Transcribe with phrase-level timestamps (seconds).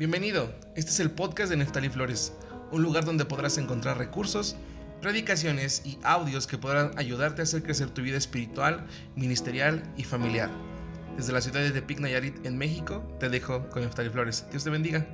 [0.00, 2.32] Bienvenido, este es el podcast de Neftali Flores,
[2.72, 4.56] un lugar donde podrás encontrar recursos,
[5.02, 10.48] predicaciones y audios que podrán ayudarte a hacer crecer tu vida espiritual, ministerial y familiar.
[11.18, 14.46] Desde la ciudad de Tepic, Nayarit, en México, te dejo con Neftali Flores.
[14.50, 15.06] Dios te bendiga.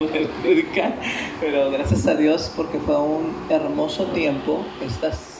[1.72, 5.37] gracias a Dios porque fue un hermoso tiempo estas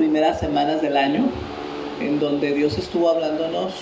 [0.00, 1.26] primeras semanas del año
[2.00, 3.74] en donde Dios estuvo hablándonos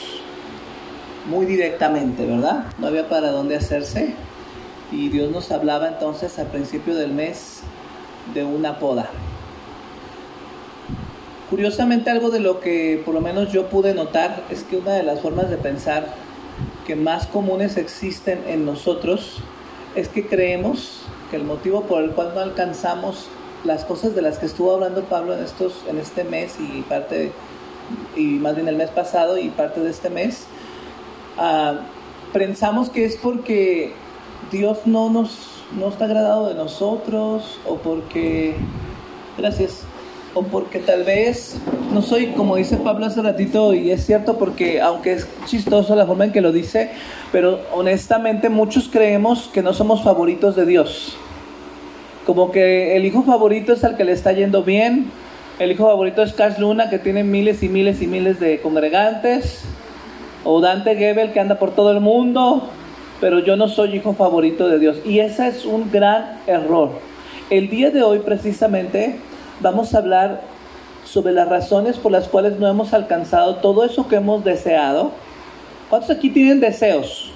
[1.31, 2.65] muy directamente, ¿verdad?
[2.79, 4.15] No había para dónde hacerse
[4.91, 7.61] y Dios nos hablaba entonces al principio del mes
[8.35, 9.09] de una poda.
[11.51, 15.05] Curiosamente algo de lo que por lo menos yo pude notar es que una de
[15.05, 16.09] las formas de pensar
[16.85, 19.37] que más comunes existen en nosotros
[19.95, 23.29] es que creemos que el motivo por el cual no alcanzamos
[23.65, 27.33] las cosas de las que estuvo hablando Pablo en estos en este mes y parte
[28.17, 30.47] y más bien el mes pasado y parte de este mes
[31.39, 31.79] uh,
[32.33, 33.93] pensamos que es porque
[34.51, 38.55] Dios no nos no está agradado de nosotros o porque
[39.37, 39.83] gracias
[40.35, 41.57] o porque tal vez
[41.93, 46.07] no soy como dice Pablo hace ratito y es cierto porque aunque es chistoso la
[46.07, 46.93] forma en que lo dice
[47.33, 51.17] pero honestamente muchos creemos que no somos favoritos de Dios.
[52.29, 55.11] Como que el hijo favorito es al que le está yendo bien.
[55.59, 59.63] El hijo favorito es Cash Luna, que tiene miles y miles y miles de congregantes.
[60.45, 62.69] O Dante Gebel, que anda por todo el mundo.
[63.19, 64.99] Pero yo no soy hijo favorito de Dios.
[65.07, 66.91] Y ese es un gran error.
[67.49, 69.17] El día de hoy precisamente
[69.61, 70.43] vamos a hablar
[71.07, 75.13] sobre las razones por las cuales no hemos alcanzado todo eso que hemos deseado
[75.89, 77.31] ¿Cuántos aquí tienen deseos?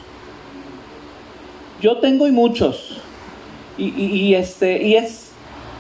[1.81, 2.99] Yo tengo y muchos.
[3.79, 5.31] Y, este, y es,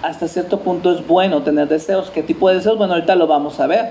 [0.02, 2.10] hasta cierto punto es bueno tener deseos.
[2.10, 2.78] ¿Qué tipo de deseos?
[2.78, 3.90] Bueno, ahorita lo vamos a ver.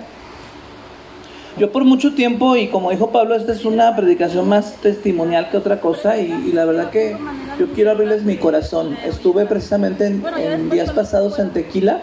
[1.58, 5.58] Yo por mucho tiempo, y como dijo Pablo, esta es una predicación más testimonial que
[5.58, 7.18] otra cosa, y, la verdad que
[7.60, 8.98] yo quiero abrirles mi corazón.
[9.06, 12.02] Estuve precisamente en, días pasados en Tequila,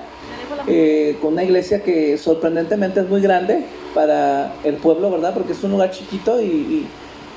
[0.67, 5.33] eh, con una iglesia que sorprendentemente es muy grande, para el pueblo, ¿verdad?
[5.35, 6.87] Porque es un lugar chiquito y,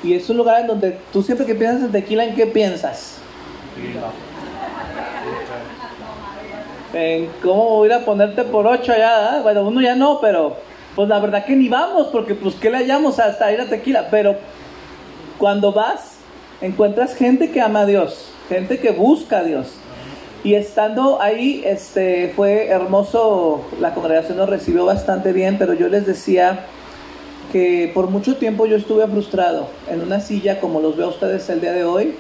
[0.03, 3.17] es un lugar en donde tú siempre que piensas en tequila, ¿en qué piensas?
[6.93, 10.57] En cómo ir a ponerte por ocho allá, bueno, uno ya no, pero
[10.95, 14.09] pues la verdad que ni vamos, porque pues ¿qué le hallamos hasta ir a tequila?
[14.11, 14.35] Pero
[15.37, 16.17] cuando vas,
[16.59, 19.73] encuentras gente que ama a Dios, gente que busca a Dios.
[20.43, 26.05] Y estando ahí, este, fue hermoso, la congregación nos recibió bastante bien, pero yo les
[26.05, 26.65] decía
[27.51, 31.61] que por mucho tiempo yo estuve frustrado en una silla, como los veo ustedes el
[31.61, 32.15] día de hoy,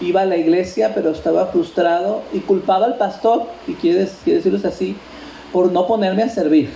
[0.00, 4.64] iba a la iglesia, pero estaba frustrado y culpaba al pastor, y quiere, quiere decirles
[4.64, 4.96] así,
[5.52, 6.70] por no ponerme a servir.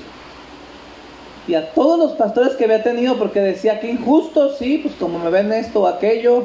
[1.46, 5.18] Y a todos los pastores que había tenido, porque decía que injusto, sí, pues como
[5.18, 6.44] me ven esto o aquello,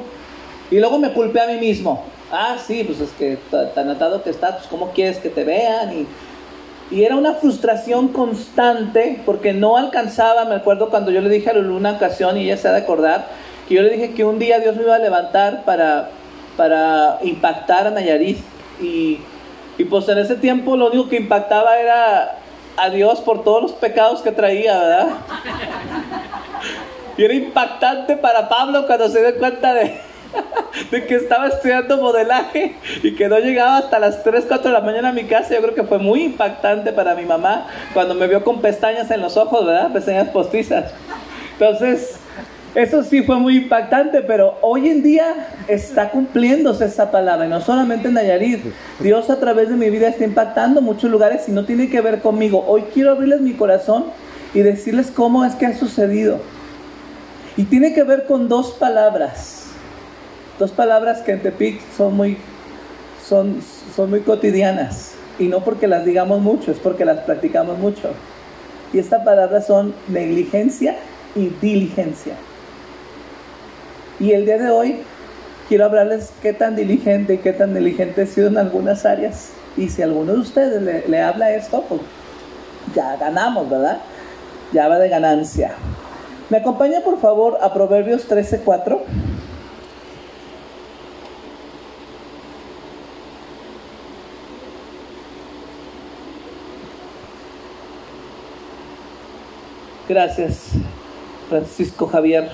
[0.71, 2.03] y luego me culpé a mí mismo.
[2.31, 3.37] Ah, sí, pues es que
[3.75, 6.07] tan atado que estás, pues cómo quieres que te vean y,
[6.91, 11.75] era una frustración constante porque no alcanzaba, me acuerdo cuando yo le dije a Lulu
[11.75, 13.25] una ocasión y ella se ha de acordar,
[13.67, 16.11] que yo le dije que un día Dios me iba a levantar para,
[16.57, 18.37] para impactar a Nayarit
[18.81, 19.19] y,
[19.77, 22.37] y pues en ese tiempo lo único que impactaba era
[22.77, 25.07] a Dios por todos los pecados que traía, ¿verdad?
[27.17, 30.01] Y era impactante para Pablo cuando se dio cuenta de,
[30.91, 34.81] de que estaba estudiando modelaje y que no llegaba hasta las 3, 4 de la
[34.81, 35.53] mañana a mi casa.
[35.53, 39.21] Yo creo que fue muy impactante para mi mamá cuando me vio con pestañas en
[39.21, 39.93] los ojos, ¿verdad?
[39.93, 40.91] Pestañas postizas.
[41.53, 42.19] Entonces,
[42.75, 47.45] eso sí fue muy impactante, pero hoy en día está cumpliéndose esa palabra.
[47.45, 48.63] Y no solamente en Nayarit.
[48.99, 52.21] Dios a través de mi vida está impactando muchos lugares y no tiene que ver
[52.21, 52.63] conmigo.
[52.67, 54.05] Hoy quiero abrirles mi corazón
[54.53, 56.39] y decirles cómo es que ha sucedido.
[57.57, 59.65] Y tiene que ver con dos palabras
[60.57, 62.37] Dos palabras que en Tepic son muy,
[63.27, 63.61] son,
[63.93, 65.11] son muy cotidianas.
[65.37, 68.11] Y no porque las digamos mucho, es porque las practicamos mucho.
[68.93, 70.95] Y estas palabras son negligencia
[71.35, 72.35] y diligencia.
[74.19, 75.01] Y el día de hoy
[75.67, 79.51] quiero hablarles qué tan diligente y qué tan diligente he sido en algunas áreas.
[79.75, 82.01] Y si alguno de ustedes le, le habla esto, pues
[82.95, 83.99] ya ganamos, ¿verdad?
[84.71, 85.73] Ya va de ganancia.
[86.49, 89.01] ¿Me acompaña por favor a Proverbios 13:4?
[100.07, 100.69] Gracias,
[101.49, 102.51] Francisco Javier.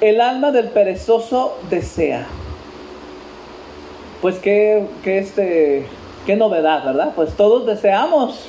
[0.00, 2.26] El alma del perezoso desea.
[4.20, 5.86] Pues qué, qué, este,
[6.26, 7.12] qué novedad, ¿verdad?
[7.14, 8.48] Pues todos deseamos.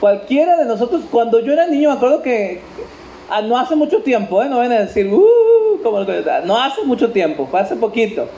[0.00, 2.60] Cualquiera de nosotros, cuando yo era niño, me acuerdo que
[3.30, 4.48] ah, no hace mucho tiempo, ¿eh?
[4.48, 6.00] no van a decir, uh, como
[6.44, 8.28] no hace mucho tiempo, fue hace poquito.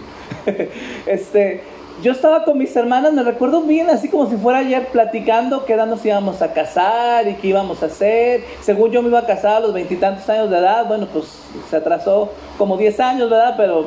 [1.06, 1.62] este,
[2.02, 5.72] yo estaba con mis hermanas, me recuerdo bien, así como si fuera ayer, platicando qué
[5.72, 8.44] edad nos íbamos a casar y qué íbamos a hacer.
[8.60, 11.24] Según yo me iba a casar a los veintitantos años de edad, bueno, pues
[11.70, 13.54] se atrasó como diez años, ¿verdad?
[13.56, 13.86] Pero,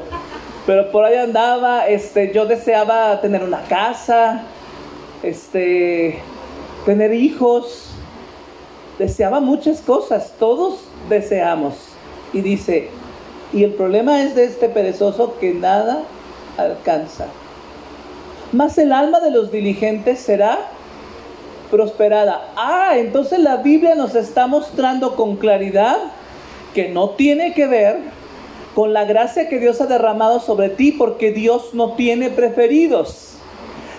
[0.65, 4.41] pero por ahí andaba, este, yo deseaba tener una casa,
[5.21, 6.19] este,
[6.85, 7.91] tener hijos,
[8.97, 10.79] deseaba muchas cosas, todos
[11.09, 11.75] deseamos.
[12.33, 12.89] Y dice,
[13.53, 16.01] y el problema es de este perezoso que nada
[16.57, 17.27] alcanza
[18.51, 20.59] más el alma de los diligentes será
[21.69, 22.51] prosperada.
[22.55, 25.97] Ah, entonces la Biblia nos está mostrando con claridad
[26.73, 27.97] que no tiene que ver
[28.75, 33.33] con la gracia que Dios ha derramado sobre ti, porque Dios no tiene preferidos.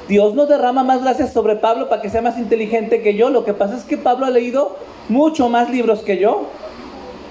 [0.09, 3.31] Dios no derrama más gracias sobre Pablo para que sea más inteligente que yo.
[3.31, 4.77] Lo que pasa es que Pablo ha leído
[5.09, 6.47] mucho más libros que yo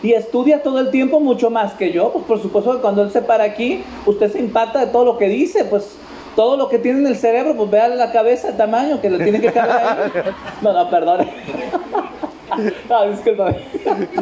[0.01, 2.11] y estudia todo el tiempo mucho más que yo.
[2.13, 5.17] Pues por supuesto que cuando él se para aquí, usted se impacta de todo lo
[5.17, 5.95] que dice, pues
[6.39, 9.21] todo lo que tiene en el cerebro, pues vea la cabeza, el tamaño que le
[9.21, 10.11] tiene que caber ahí.
[10.61, 11.27] No, no, perdón.
[12.89, 13.57] No, discúlpame.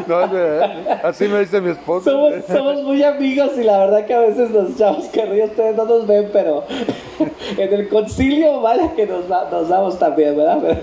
[0.07, 0.17] No,
[1.03, 2.11] así me dice mi esposa.
[2.47, 5.85] Somos, muy amigos y la verdad que a veces los chavos que ríen ustedes no
[5.85, 6.63] nos ven, pero
[7.57, 10.79] en el concilio vaya que nos, nos damos también, ¿verdad?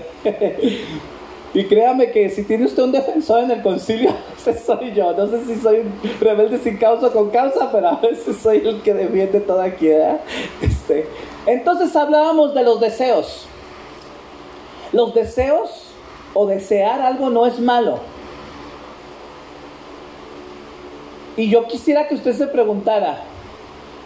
[1.55, 5.13] Y créame que si tiene usted un defensor en el concilio, ese soy yo.
[5.13, 5.83] No sé si soy
[6.19, 9.87] rebelde sin causa o con causa, pero a veces soy el que defiende toda aquí.
[10.61, 11.07] Este.
[11.45, 13.47] Entonces hablábamos de los deseos.
[14.91, 15.91] Los deseos
[16.33, 17.99] o desear algo no es malo.
[21.37, 23.23] Y yo quisiera que usted se preguntara,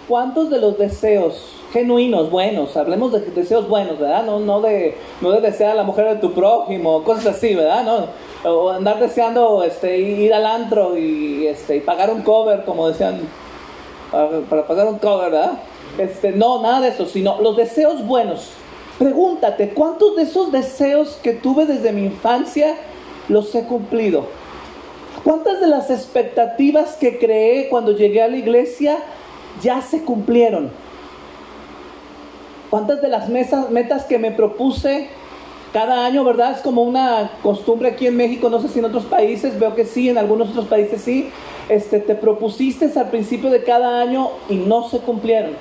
[0.07, 4.25] ¿cuántos de los deseos genuinos, buenos, hablemos de deseos buenos, ¿verdad?
[4.25, 7.83] No, no, de, no de desear a la mujer de tu prójimo, cosas así, ¿verdad?
[7.83, 12.87] No, o andar deseando este, ir al antro y, este, y pagar un cover, como
[12.87, 13.21] decían,
[14.11, 15.59] para, pagar un cover, ¿verdad?
[15.97, 18.51] Este, no, nada de eso, sino los deseos buenos.
[18.97, 22.75] Pregúntate, ¿cuántos de esos deseos que tuve desde mi infancia
[23.27, 24.25] los he cumplido?
[25.23, 28.97] ¿Cuántas de las expectativas que creé cuando llegué a la iglesia
[29.61, 30.71] ya se cumplieron?
[32.69, 35.09] ¿Cuántas de las mesas, metas que me propuse
[35.73, 36.51] cada año, verdad?
[36.51, 39.85] Es como una costumbre aquí en México, no sé si en otros países, veo que
[39.85, 41.29] sí, en algunos otros países sí.
[41.67, 45.53] Este, te propusiste al principio de cada año y no se cumplieron.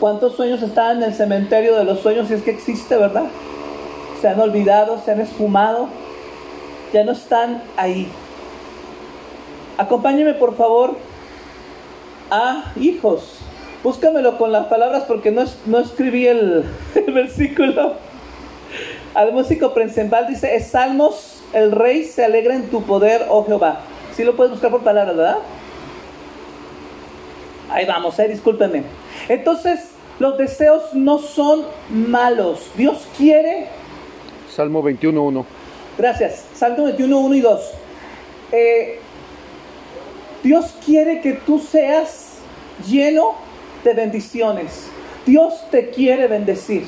[0.00, 3.24] ¿Cuántos sueños están en el cementerio de los sueños si es que existe, verdad?
[4.20, 5.88] Se han olvidado, se han esfumado,
[6.92, 8.08] ya no están ahí.
[9.78, 10.96] Acompáñeme por favor
[12.30, 13.45] a hijos.
[13.82, 16.64] Búscamelo con las palabras porque no, no escribí el,
[17.12, 17.94] versículo.
[19.14, 23.80] Al músico principal dice, es Salmos, el rey se alegra en tu poder, oh Jehová.
[24.14, 25.38] Si lo puedes buscar por palabras, ¿verdad?
[27.70, 28.82] Ahí vamos, eh, discúlpeme.
[29.28, 32.70] Entonces, los deseos no son malos.
[32.76, 33.68] Dios quiere.
[34.50, 35.44] Salmo 21.1.
[35.98, 36.44] Gracias.
[36.54, 37.60] Salmo 21.1 y 2.
[38.52, 39.00] Eh,
[40.42, 42.38] Dios quiere que tú seas
[42.86, 43.45] lleno
[43.86, 44.88] de bendiciones.
[45.24, 46.84] Dios te quiere bendecir.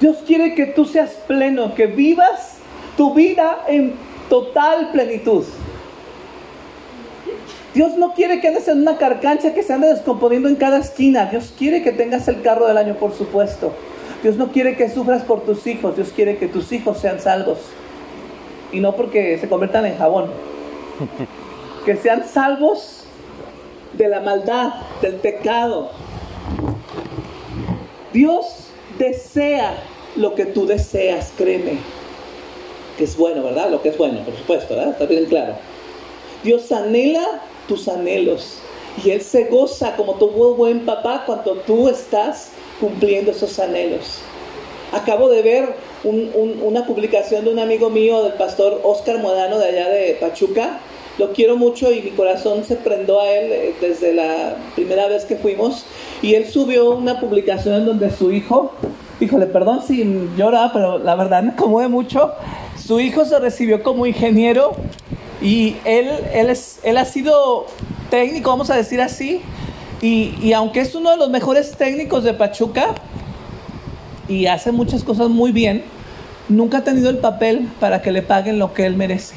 [0.00, 2.56] Dios quiere que tú seas pleno, que vivas
[2.96, 3.94] tu vida en
[4.28, 5.44] total plenitud.
[7.74, 11.26] Dios no quiere que andes en una carcancha que se ande descomponiendo en cada esquina.
[11.26, 13.72] Dios quiere que tengas el carro del año, por supuesto.
[14.22, 15.96] Dios no quiere que sufras por tus hijos.
[15.96, 17.58] Dios quiere que tus hijos sean salvos.
[18.72, 20.30] Y no porque se conviertan en jabón.
[21.84, 23.04] Que sean salvos
[23.94, 25.90] de la maldad, del pecado.
[28.12, 28.66] Dios
[28.98, 29.76] desea
[30.16, 31.78] lo que tú deseas, créeme.
[32.98, 33.70] Que es bueno, ¿verdad?
[33.70, 34.92] Lo que es bueno, por supuesto, ¿verdad?
[34.92, 35.54] Está bien claro.
[36.42, 38.58] Dios anhela tus anhelos.
[39.04, 42.50] Y Él se goza como tu buen papá cuando tú estás
[42.80, 44.18] cumpliendo esos anhelos.
[44.92, 49.88] Acabo de ver una publicación de un amigo mío, del pastor Oscar Modano de allá
[49.88, 50.80] de Pachuca,
[51.20, 55.26] lo quiero mucho y mi corazón se prendó a él eh, desde la primera vez
[55.26, 55.84] que fuimos.
[56.22, 58.72] Y él subió una publicación en donde su hijo,
[59.20, 60.02] híjole, perdón si
[60.36, 62.32] llora, pero la verdad me conmueve mucho.
[62.82, 64.72] Su hijo se recibió como ingeniero
[65.42, 67.66] y él, él, es, él ha sido
[68.08, 69.42] técnico, vamos a decir así.
[70.00, 72.94] Y, y aunque es uno de los mejores técnicos de Pachuca
[74.26, 75.84] y hace muchas cosas muy bien,
[76.48, 79.34] nunca ha tenido el papel para que le paguen lo que él merece.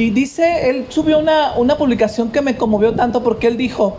[0.00, 3.98] Y dice, él subió una, publicación que me conmovió tanto porque él dijo,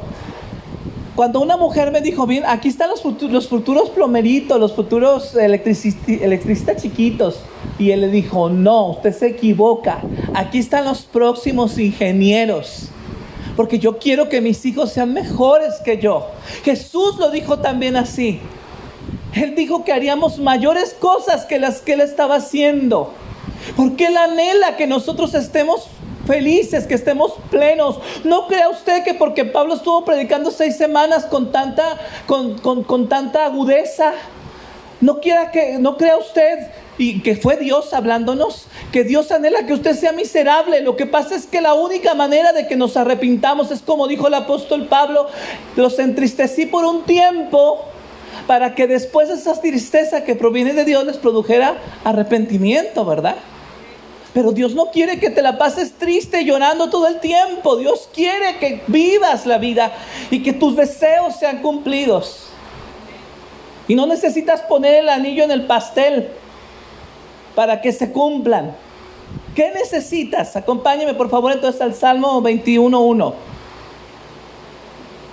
[1.15, 5.35] Cuando una mujer me dijo, bien, aquí están los futuros, los futuros plomeritos, los futuros
[5.35, 7.41] electricistas chiquitos.
[7.77, 10.01] Y él le dijo, no, usted se equivoca.
[10.33, 12.87] Aquí están los próximos ingenieros.
[13.55, 16.29] Porque yo quiero que mis hijos sean mejores que yo.
[16.63, 18.39] Jesús lo dijo también así.
[19.35, 23.13] Él dijo que haríamos mayores cosas que las que él estaba haciendo.
[23.75, 25.87] Porque él anhela que nosotros estemos
[26.25, 27.99] felices, que estemos plenos.
[28.23, 34.13] No crea usted que porque Pablo estuvo predicando seis semanas con tanta, con, tanta agudeza,
[34.99, 39.73] no, quiera que, no crea usted y que fue Dios hablándonos, que Dios anhela que
[39.73, 40.81] usted sea miserable.
[40.81, 44.27] Lo que pasa es que la única manera de que nos arrepintamos es como dijo
[44.27, 45.27] el apóstol Pablo,
[45.75, 47.85] los entristecí por un tiempo
[48.45, 53.35] para que después de esa tristeza que proviene de Dios les produjera arrepentimiento, ¿verdad?
[54.33, 57.75] Pero Dios no quiere que te la pases triste llorando todo el tiempo.
[57.75, 59.91] Dios quiere que vivas la vida
[60.29, 62.47] y que tus deseos sean cumplidos.
[63.87, 66.29] Y no necesitas poner el anillo en el pastel
[67.55, 68.73] para que se cumplan.
[69.53, 70.55] ¿Qué necesitas?
[70.55, 73.33] Acompáñeme por favor entonces al Salmo 21.1.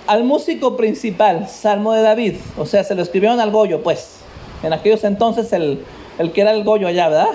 [0.07, 2.35] Al músico principal, Salmo de David.
[2.57, 4.17] O sea, se lo escribieron al Goyo, pues.
[4.61, 5.85] En aquellos entonces el,
[6.17, 7.29] el que era el Goyo allá, ¿verdad?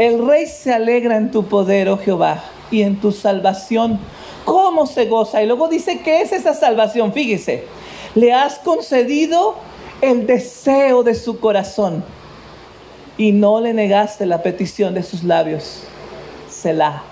[0.00, 4.00] El rey se alegra en tu poder, oh Jehová, y en tu salvación.
[4.46, 5.42] ¿Cómo se goza?
[5.42, 7.12] Y luego dice, ¿qué es esa salvación?
[7.12, 7.64] Fíjese,
[8.14, 9.56] le has concedido
[10.00, 12.02] el deseo de su corazón
[13.18, 15.82] y no le negaste la petición de sus labios.
[16.48, 17.02] Selah.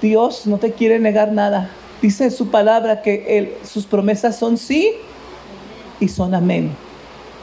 [0.00, 1.70] Dios no te quiere negar nada.
[2.02, 4.92] Dice su palabra que sus promesas son sí
[5.98, 6.70] y son amén.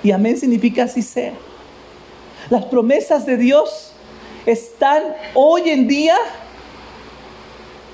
[0.04, 1.34] Y amén significa así sea.
[2.52, 3.94] Las promesas de Dios
[4.46, 5.04] están
[5.34, 6.18] hoy en día,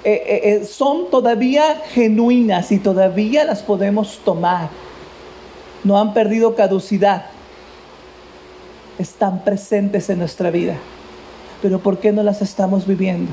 [0.04, 4.70] eh, eh, eh, son todavía genuinas y todavía las podemos tomar.
[5.84, 7.28] No han perdido caducidad.
[8.98, 10.74] Están presentes en nuestra vida.
[11.62, 13.32] Pero ¿por qué no las estamos viviendo?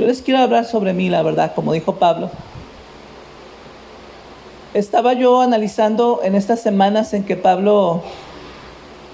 [0.00, 2.28] Yo les quiero hablar sobre mí, la verdad, como dijo Pablo.
[4.74, 8.02] Estaba yo analizando en estas semanas en que Pablo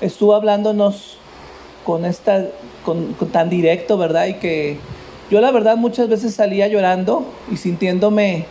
[0.00, 1.18] estuvo hablándonos
[1.84, 2.46] con esta,
[2.84, 4.26] con, tan directo, ¿verdad?
[4.26, 4.78] Y que
[5.30, 8.46] yo la verdad muchas veces salía llorando y sintiéndome,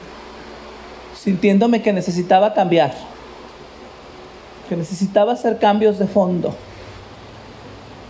[1.16, 2.94] sintiéndome que necesitaba cambiar,
[4.70, 6.56] que necesitaba hacer cambios de fondo.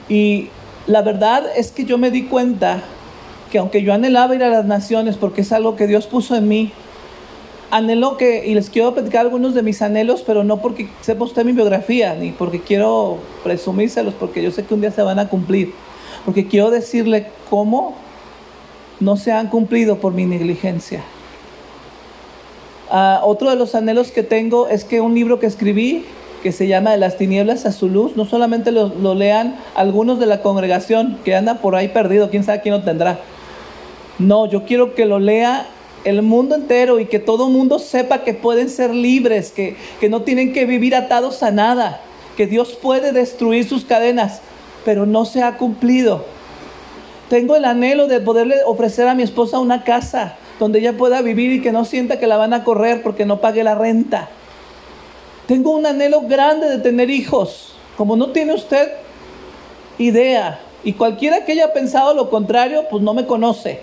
[0.09, 0.49] Y
[0.87, 2.81] la verdad es que yo me di cuenta
[3.51, 6.47] que aunque yo anhelaba ir a las naciones porque es algo que Dios puso en
[6.47, 6.71] mí,
[7.73, 11.43] anhelo que, y les quiero platicar algunos de mis anhelos, pero no porque sepa usted
[11.43, 15.27] mi biografía, ni porque quiero presumírselos, porque yo sé que un día se van a
[15.27, 15.73] cumplir,
[16.23, 17.95] porque quiero decirle cómo
[18.99, 21.03] no se han cumplido por mi negligencia.
[22.91, 26.05] Ah, otro de los anhelos que tengo es que un libro que escribí,
[26.43, 30.19] que se llama De las tinieblas a su luz, no solamente lo, lo lean algunos
[30.19, 33.19] de la congregación que anda por ahí perdido, quién sabe quién lo tendrá.
[34.19, 35.65] No, yo quiero que lo lea
[36.03, 40.23] el mundo entero y que todo mundo sepa que pueden ser libres, que, que no
[40.23, 42.01] tienen que vivir atados a nada,
[42.35, 44.41] que Dios puede destruir sus cadenas,
[44.85, 46.25] pero no se ha cumplido.
[47.29, 51.51] Tengo el anhelo de poderle ofrecer a mi esposa una casa donde ella pueda vivir
[51.51, 54.29] y que no sienta que la van a correr porque no pague la renta.
[55.47, 58.91] Tengo un anhelo grande de tener hijos, como no tiene usted
[59.97, 60.59] idea.
[60.83, 63.81] Y cualquiera que haya pensado lo contrario, pues no me conoce.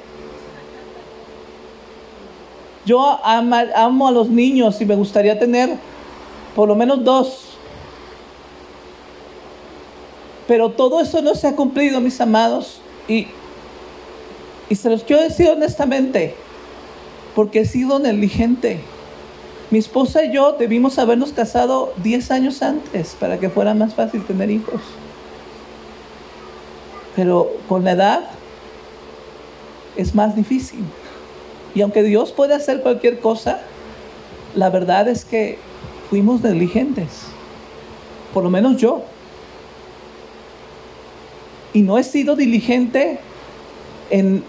[2.87, 5.77] Yo amo a los niños y me gustaría tener
[6.55, 7.47] por lo menos dos.
[10.47, 12.81] Pero todo eso no se ha cumplido, mis amados.
[13.07, 13.29] Y,
[14.69, 16.35] y se los quiero decir honestamente,
[17.35, 18.81] porque he sido negligente.
[19.71, 24.25] Mi esposa y yo debimos habernos casado 10 años antes para que fuera más fácil
[24.25, 24.81] tener hijos.
[27.15, 28.21] Pero con la edad
[29.97, 30.85] es más difícil.
[31.75, 33.61] Y aunque Dios puede hacer cualquier cosa,
[34.55, 35.59] la verdad es que
[36.09, 37.27] fuimos negligentes.
[38.35, 39.03] Por lo menos yo.
[41.73, 43.21] Y no he sido diligente
[44.11, 44.43] en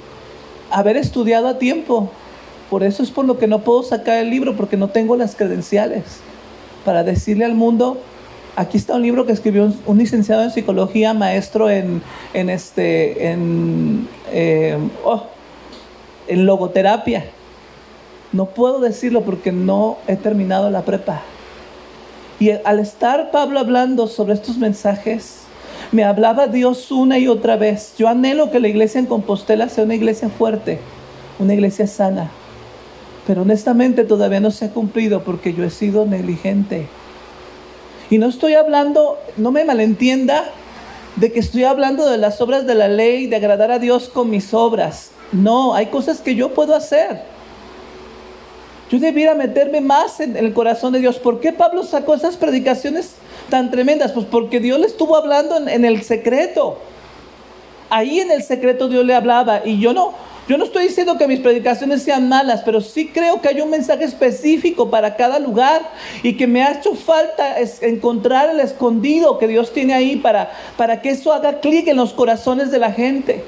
[0.72, 2.12] haber estudiado a tiempo.
[2.70, 5.36] Por eso es por lo que no puedo sacar el libro, porque no tengo las
[5.36, 6.22] credenciales
[6.86, 7.98] para decirle al mundo,
[8.56, 12.02] aquí está un libro que escribió un, licenciado en psicología, maestro en,
[12.34, 15.26] en este, en, eh, oh,
[16.32, 17.26] en logoterapia.
[18.32, 21.22] No puedo decirlo porque no he terminado la prepa.
[22.40, 25.42] Y al estar Pablo hablando sobre estos mensajes,
[25.92, 27.96] me hablaba Dios una y otra vez.
[27.98, 30.80] Yo anhelo que la iglesia en Compostela sea una iglesia fuerte,
[31.38, 32.32] una iglesia sana,
[33.28, 36.88] Pero honestamente todavía no se ha cumplido porque yo he sido negligente.
[38.10, 40.46] Y no estoy hablando, no me malentienda,
[41.18, 44.30] de que estoy hablando de las obras de la ley, de agradar a Dios con
[44.30, 45.12] mis obras.
[45.32, 47.22] No, hay cosas que yo puedo hacer.
[48.90, 51.18] Yo debiera meterme más en el corazón de Dios.
[51.18, 53.14] ¿Por qué Pablo sacó esas predicaciones
[53.50, 54.12] tan tremendas?
[54.12, 56.78] Pues porque Dios le estuvo hablando en, el secreto.
[57.90, 59.62] Ahí en el secreto Dios le hablaba.
[59.64, 60.14] Y yo no,
[60.50, 63.70] yo no estoy diciendo que mis predicaciones sean malas, pero sí creo que hay un
[63.70, 65.90] mensaje específico para cada lugar
[66.22, 71.02] y que me ha hecho falta encontrar el escondido que Dios tiene ahí para, para
[71.02, 73.46] que eso haga clic en los corazones de la gente.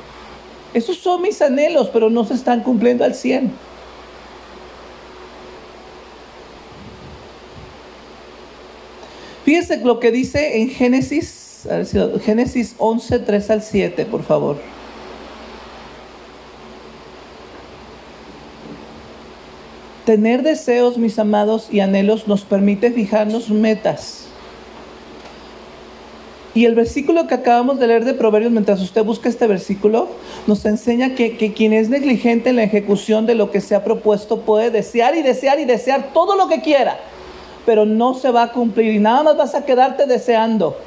[0.73, 3.51] Esos son mis anhelos, pero no se están cumpliendo al 100.
[9.43, 11.67] Fíjense lo que dice en Génesis,
[12.23, 14.57] Génesis 11, 3 al 7, por favor.
[20.05, 24.22] Tener deseos, mis amados, y anhelos nos permite fijarnos metas.
[26.55, 30.07] Y el versículo que acabamos de leer de Proverbios, mientras usted busca este versículo,
[30.45, 33.83] nos enseña que, que, quien es negligente en la ejecución de lo que se ha
[33.83, 36.99] propuesto puede desear y desear y desear todo lo que quiera,
[37.65, 40.77] pero no se va a cumplir y nada más vas a quedarte deseando.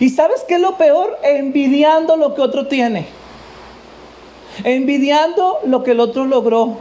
[0.00, 1.18] ¿Y sabes qué es lo peor?
[1.22, 3.06] Envidiando lo que otro tiene.
[4.64, 6.76] Envidiando lo que el otro logró.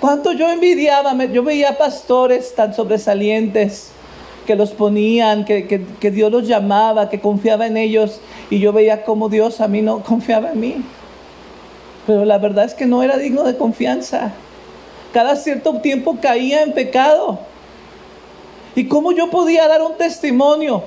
[0.00, 1.14] ¿Cuánto yo envidiaba?
[1.26, 3.92] Yo veía pastores tan sobresalientes
[4.50, 9.04] que los ponían, que, que, Dios los llamaba, que confiaba en ellos y yo veía
[9.04, 10.76] como Dios a mí no confiaba en mí.
[12.04, 14.32] Pero la verdad es que no era digno de confianza.
[15.12, 17.38] Cada cierto tiempo caía en pecado.
[18.74, 20.82] ¿Y cómo yo podía dar un testimonio?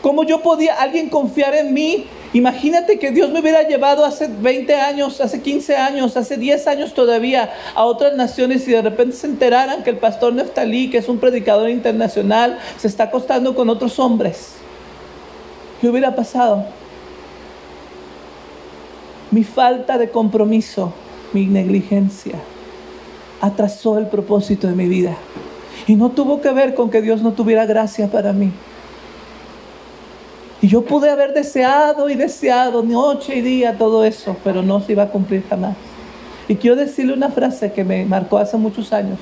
[0.00, 4.74] ¿Cómo yo podía alguien confiar en mí Imagínate que Dios me hubiera llevado hace 20
[4.76, 9.26] años, hace 15 años, hace 10 años todavía a otras naciones y de repente se
[9.26, 13.98] enteraran que el pastor Neftalí, que es un predicador internacional, se está acostando con otros
[13.98, 14.54] hombres.
[15.80, 16.66] ¿Qué hubiera pasado?
[19.32, 20.92] Mi falta de compromiso,
[21.32, 22.36] mi negligencia,
[23.40, 25.16] atrasó el propósito de mi vida.
[25.88, 28.52] Y no tuvo que ver con que Dios no tuviera gracia para mí.
[30.70, 35.02] Yo pude haber deseado y deseado noche y día todo eso, pero no se iba
[35.02, 35.74] a cumplir jamás.
[36.46, 39.18] Y quiero decirle una frase que me marcó hace muchos años.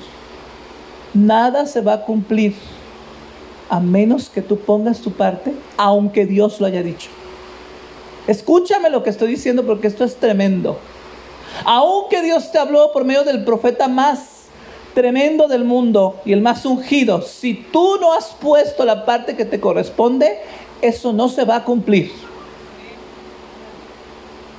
[1.11, 2.53] Nada se va a cumplir
[3.67, 7.09] a menos que tú pongas tu parte, aunque Dios lo haya dicho.
[8.27, 10.77] Escúchame lo que estoy diciendo porque esto es tremendo.
[11.65, 14.35] Aunque Dios te habló por medio del profeta más
[14.93, 19.45] tremendo del mundo y el más ungido, si tú no has puesto la parte que
[19.45, 20.37] te corresponde,
[20.81, 22.11] eso no se va a cumplir.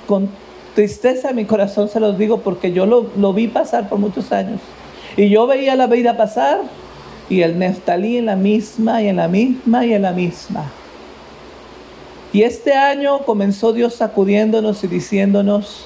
[0.06, 0.28] Con
[0.74, 4.60] tristeza en mi corazón se los digo porque yo lo, vi pasar por muchos años.
[5.16, 6.60] Y yo veía la vida pasar
[7.28, 10.70] y el Neftalí en la misma y en la misma y en la misma.
[12.32, 15.84] Y este año comenzó Dios sacudiéndonos y diciéndonos,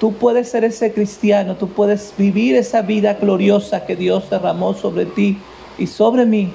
[0.00, 5.04] tú puedes ser ese cristiano, tú puedes vivir esa vida gloriosa que Dios derramó sobre
[5.04, 5.38] ti
[5.76, 6.50] y sobre mí,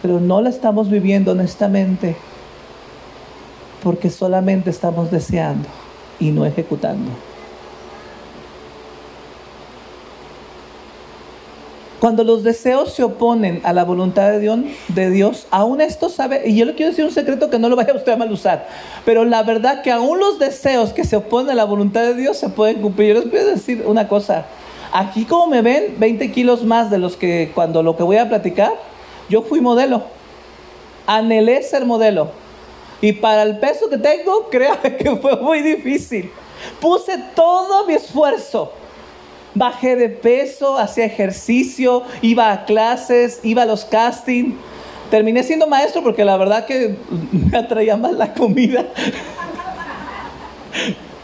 [0.00, 2.14] pero no la estamos viviendo honestamente
[3.82, 5.68] porque solamente estamos deseando
[6.18, 7.10] y no ejecutando.
[12.02, 16.56] Cuando los deseos se oponen a la voluntad de Dios, de aún esto sabe, y
[16.56, 18.66] yo le quiero decir un secreto que no lo vaya usted a mal usar,
[19.04, 22.38] pero la verdad que aún los deseos que se oponen a la voluntad de Dios
[22.38, 23.14] se pueden cumplir.
[23.14, 24.46] Yo les voy a decir una cosa,
[24.92, 28.28] aquí como me ven, 20 kilos más de los que cuando lo que voy a
[28.28, 28.72] platicar,
[29.28, 30.02] yo fui modelo,
[31.06, 32.32] anhelé ser modelo,
[33.02, 36.30] y para el peso que tengo, creo que fue muy difícil.
[36.80, 38.72] Puse todo mi esfuerzo.
[39.54, 44.54] Bajé de peso, hacía ejercicio, iba a clases, iba a los castings.
[45.10, 46.96] Terminé siendo maestro porque la verdad que
[47.32, 48.86] me atraía más la comida.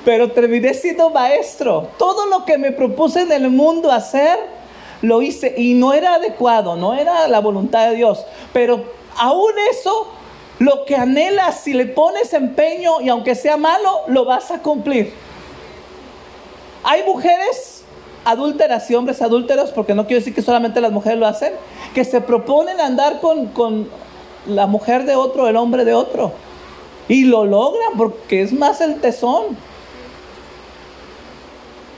[0.04, 1.88] Pero terminé siendo maestro.
[1.96, 4.36] Todo lo que me propuse en el mundo hacer,
[5.00, 5.54] lo hice.
[5.56, 8.24] Y no era adecuado, no era la voluntad de Dios.
[8.52, 8.82] Pero
[9.16, 10.08] aún eso
[10.58, 15.12] lo que anhelas, si le pones empeño y aunque sea malo, lo vas a cumplir.
[16.82, 17.84] Hay mujeres
[18.24, 21.52] adúlteras y hombres adúlteros, porque no quiero decir que solamente las mujeres lo hacen,
[21.94, 23.88] que se proponen andar con, con
[24.46, 26.32] la mujer de otro, el hombre de otro.
[27.08, 29.56] Y lo logran porque es más el tesón.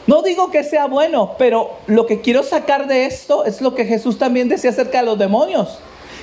[0.06, 3.86] No digo que sea bueno, pero lo que quiero sacar de esto es lo que
[3.86, 5.78] Jesús también decía acerca de los demonios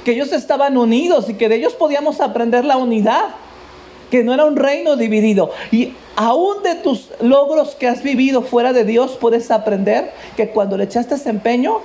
[0.07, 3.25] que ellos estaban unidos y que de ellos podíamos aprender la unidad.
[4.09, 5.51] que no era un reino dividido.
[5.69, 10.77] Y aún de tus logros que has vivido fuera de Dios, puedes aprender que cuando
[10.77, 11.79] le echaste ese empeño,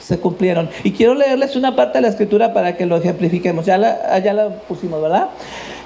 [0.00, 0.68] se cumplieron.
[0.84, 3.64] Y quiero leerles una parte de la escritura para que lo ejemplifiquemos.
[3.64, 5.30] Ya la, ya la pusimos, ¿verdad?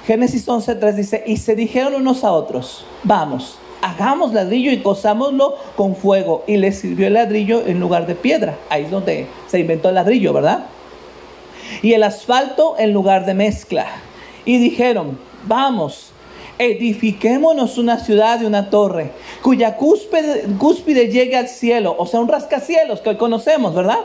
[0.05, 5.95] Génesis 11.3 dice, y se dijeron unos a otros, vamos, hagamos ladrillo y cosámoslo con
[5.95, 6.43] fuego.
[6.47, 8.57] Y les sirvió el ladrillo en lugar de piedra.
[8.69, 10.65] Ahí es donde se inventó el ladrillo, ¿verdad?
[11.81, 13.87] Y el asfalto en lugar de mezcla.
[14.45, 16.11] Y dijeron, vamos,
[16.57, 22.27] edifiquémonos una ciudad y una torre, cuya cúspide, cúspide llegue al cielo, o sea, un
[22.27, 23.99] rascacielos que hoy conocemos, ¿verdad?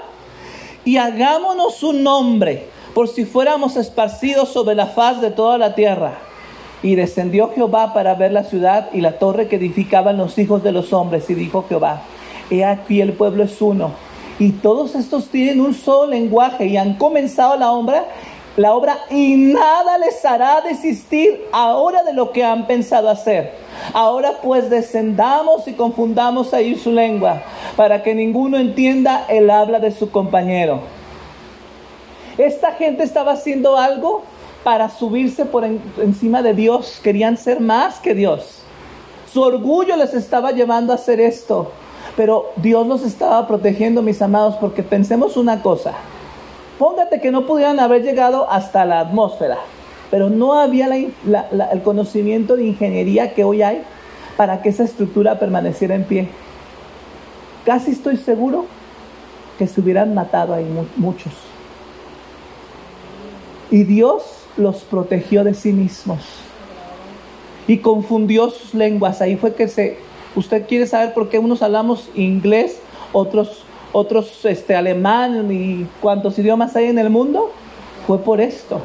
[0.85, 6.18] Y hagámonos un nombre, por si fuéramos esparcidos sobre la faz de toda la tierra.
[6.83, 10.72] Y descendió Jehová para ver la ciudad y la torre que edificaban los hijos de
[10.72, 11.29] los hombres.
[11.29, 12.02] Y dijo Jehová,
[12.50, 13.90] he aquí el pueblo es uno.
[14.38, 18.07] Y todos estos tienen un solo lenguaje y han comenzado la obra
[18.57, 23.53] la obra y nada les hará desistir ahora de lo que han pensado hacer.
[23.92, 27.42] Ahora pues descendamos y confundamos ahí su lengua
[27.77, 30.81] para que ninguno entienda el habla de su compañero.
[32.38, 34.22] Esta gente estaba haciendo algo
[34.64, 36.99] para subirse por encima de Dios.
[37.03, 38.62] Querían ser más que Dios.
[39.31, 41.72] Su orgullo les estaba llevando a hacer esto.
[42.16, 45.92] Pero Dios los estaba protegiendo, mis amados, porque pensemos una cosa.
[46.79, 49.59] Póngate que no pudieran haber llegado hasta la atmósfera,
[50.11, 53.83] pero no había el conocimiento de ingeniería que hoy hay
[54.37, 56.29] para que esa estructura permaneciera en pie.
[57.64, 58.66] Casi estoy seguro
[59.59, 61.33] que se hubieran matado ahí muchos.
[63.70, 64.22] Y Dios
[64.57, 66.20] los protegió de sí mismos.
[67.66, 69.20] Y confundió sus lenguas.
[69.20, 69.98] Ahí fue que se...
[70.37, 72.81] Usted quiere saber por qué unos hablamos inglés,
[73.12, 73.64] otros
[73.96, 77.51] otros este, alemán y cuántos idiomas hay en el mundo,
[78.07, 78.81] fue por esto.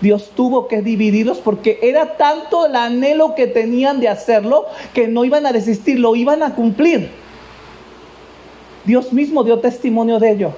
[0.00, 5.24] Dios tuvo que dividirlos porque era tanto el anhelo que tenían de hacerlo que no
[5.24, 7.10] iban a desistir, lo iban a cumplir.
[8.84, 10.52] Dios mismo dio testimonio de ello.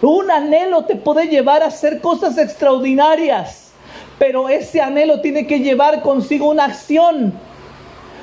[0.00, 3.72] Un anhelo te puede llevar a hacer cosas extraordinarias,
[4.20, 7.32] pero ese anhelo tiene que llevar consigo una acción.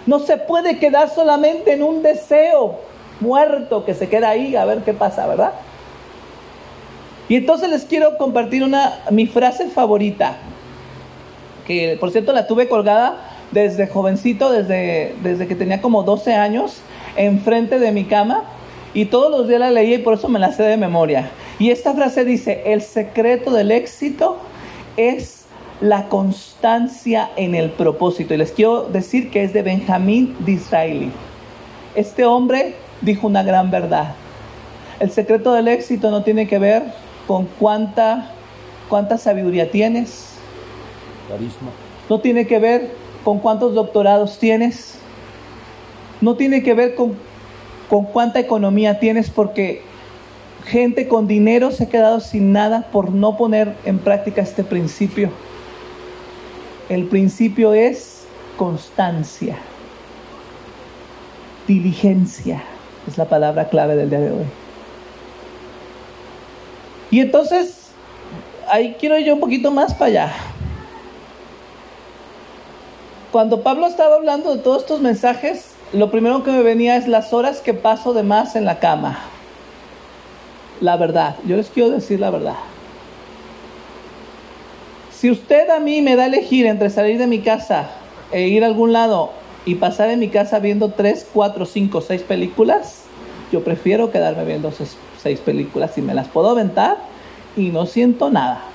[0.05, 2.79] No se puede quedar solamente en un deseo
[3.19, 5.53] muerto que se queda ahí a ver qué pasa, ¿verdad?
[7.27, 10.37] Y entonces les quiero compartir una, mi frase favorita,
[11.65, 13.17] que por cierto la tuve colgada
[13.51, 16.81] desde jovencito, desde, desde que tenía como 12 años,
[17.15, 18.43] enfrente de mi cama,
[18.93, 21.31] y todos los días la leía y por eso me la sé de memoria.
[21.57, 24.37] Y esta frase dice, el secreto del éxito
[24.97, 25.44] es
[25.81, 28.33] la constancia en el propósito.
[28.33, 31.11] Y les quiero decir que es de Benjamín Disraeli.
[31.95, 34.15] Este hombre dijo una gran verdad.
[34.99, 36.83] El secreto del éxito no tiene que ver
[37.27, 38.31] con cuánta,
[38.89, 40.35] cuánta sabiduría tienes.
[42.09, 42.91] No tiene que ver
[43.23, 44.99] con cuántos doctorados tienes.
[46.21, 47.15] No tiene que ver con,
[47.89, 49.81] con cuánta economía tienes porque
[50.65, 55.29] gente con dinero se ha quedado sin nada por no poner en práctica este principio.
[56.89, 58.25] El principio es
[58.57, 59.57] constancia,
[61.67, 62.63] diligencia.
[63.07, 64.45] Es la palabra clave del día de hoy.
[67.09, 67.89] Y entonces,
[68.67, 70.33] ahí quiero ir yo un poquito más para allá.
[73.31, 77.33] Cuando Pablo estaba hablando de todos estos mensajes, lo primero que me venía es las
[77.33, 79.19] horas que paso de más en la cama.
[80.81, 82.55] La verdad, yo les quiero decir la verdad.
[85.25, 87.89] Si usted a mí me da a elegir entre salir de mi casa
[88.31, 89.31] e ir a algún lado
[89.65, 93.05] y pasar en mi casa viendo tres, cuatro, cinco, seis películas,
[93.51, 96.97] yo prefiero quedarme viendo seis, películas y me las puedo aventar
[97.57, 98.65] y no siento nada.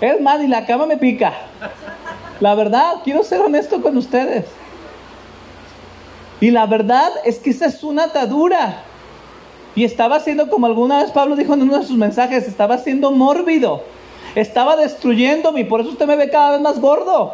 [0.00, 1.32] Es más, y la cama me pica.
[2.38, 4.44] La verdad, quiero ser honesto con ustedes.
[6.40, 8.84] Y la verdad es que esa es una atadura.
[9.80, 13.12] Y estaba siendo, como alguna vez Pablo dijo en uno de sus mensajes, estaba siendo
[13.12, 13.82] mórbido.
[14.34, 17.32] Estaba destruyéndome y por eso usted me ve cada vez más gordo.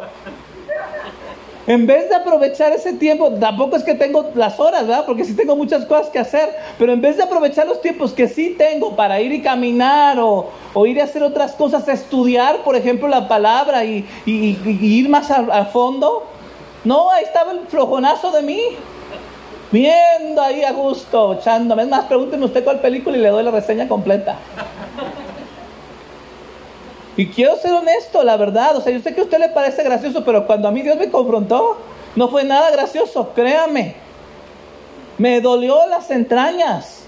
[1.67, 5.05] En vez de aprovechar ese tiempo, tampoco es que tengo las horas, ¿verdad?
[5.05, 8.29] Porque sí tengo muchas cosas que hacer, pero en vez de aprovechar los tiempos que
[8.29, 10.49] sí tengo para ir y caminar o,
[10.85, 16.23] ir a hacer otras cosas, estudiar, por ejemplo, la palabra y, ir más a, fondo,
[16.85, 18.61] no, ahí estaba el flojonazo de mí.
[19.71, 21.83] Viendo ahí a gusto, echándome.
[21.83, 24.37] Es más, pregúnteme usted cuál película y le doy la reseña completa.
[27.17, 28.77] Y quiero ser honesto, la verdad.
[28.77, 30.97] O sea, yo sé que a usted le parece gracioso, pero cuando a mí Dios
[30.97, 31.77] me confrontó,
[32.15, 33.95] no fue nada gracioso, créame.
[35.17, 37.03] Me dolió las entrañas.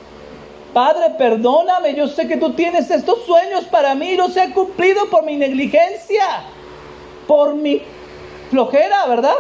[0.74, 5.10] Padre, perdóname, yo sé que tú tienes estos sueños para mí, no se han cumplido
[5.10, 6.44] por mi negligencia,
[7.28, 7.82] por mi
[8.52, 9.34] flojera, ¿verdad?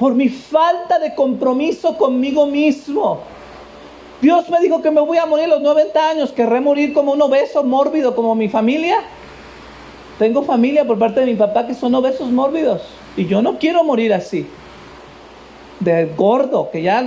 [0.00, 3.20] Por mi falta de compromiso conmigo mismo.
[4.22, 7.12] Dios me dijo que me voy a morir a los 90 años, querré morir como
[7.12, 8.96] un obeso mórbido, como mi familia.
[10.18, 12.80] Tengo familia por parte de mi papá que son obesos mórbidos
[13.14, 14.46] y yo no quiero morir así.
[15.80, 17.04] De gordo, que ya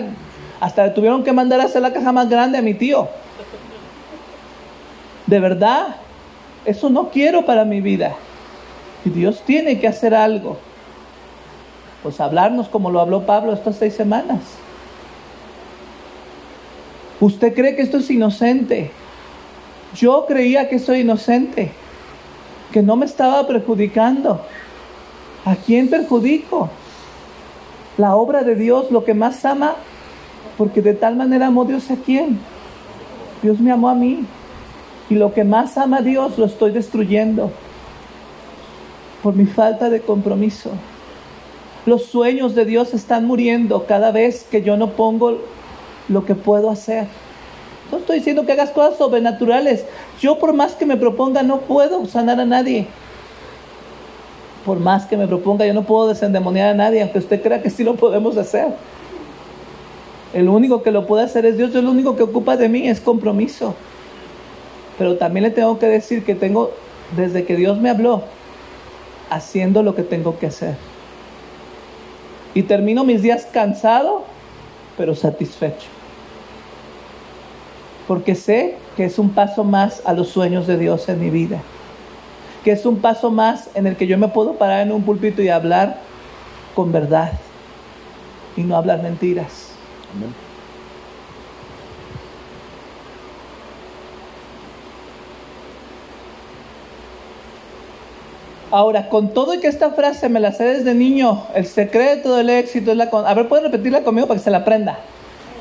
[0.60, 3.08] hasta le tuvieron que mandar a hacer la caja más grande a mi tío.
[5.26, 5.96] De verdad,
[6.64, 8.14] eso no quiero para mi vida.
[9.04, 10.60] Y Dios tiene que hacer algo.
[12.04, 14.42] Pues hablarnos como lo habló Pablo estas seis semanas.
[17.22, 18.92] Usted cree que esto es inocente.
[19.96, 21.72] Yo creía que soy inocente,
[22.74, 24.42] que no me estaba perjudicando.
[25.46, 26.70] ¿A quién perjudico?
[27.98, 29.76] La obra de Dios, lo que más ama,
[30.58, 32.40] porque de tal manera amó Dios a quién.
[33.42, 34.26] Dios me amó a mí.
[35.10, 37.52] Y lo que más ama a Dios lo estoy destruyendo
[39.22, 40.72] por mi falta de compromiso.
[41.86, 45.40] Los sueños de Dios están muriendo cada vez que yo no pongo
[46.08, 47.08] lo que puedo hacer.
[47.92, 49.86] No estoy diciendo que hagas cosas sobrenaturales.
[50.22, 52.88] Yo por más que me proponga no puedo sanar a nadie.
[54.66, 57.70] Por más que me proponga yo no puedo desendemoniar a nadie, aunque usted crea que
[57.70, 58.68] sí lo podemos hacer.
[60.34, 61.76] El único que lo puede hacer es Dios.
[61.76, 63.76] El único que ocupa de mí es compromiso.
[64.98, 66.72] Pero también le tengo que decir que tengo,
[67.18, 68.24] desde que Dios me habló,
[69.30, 70.93] haciendo lo que tengo que hacer.
[72.54, 74.24] Y termino mis días cansado,
[74.98, 75.88] pero satisfecho.
[78.08, 81.62] Porque sé que es un paso más a los sueños de Dios en mi vida.
[82.64, 85.42] Que es un paso más en el que yo me puedo parar en un púlpito
[85.42, 86.00] y hablar
[86.76, 87.34] con verdad.
[88.56, 89.72] Y no hablar mentiras.
[98.74, 102.50] Ahora, con todo y que esta frase me la sé desde niño, el secreto del
[102.50, 103.04] éxito es la...
[103.04, 104.98] A ver, ¿pueden repetirla conmigo para que se la aprenda?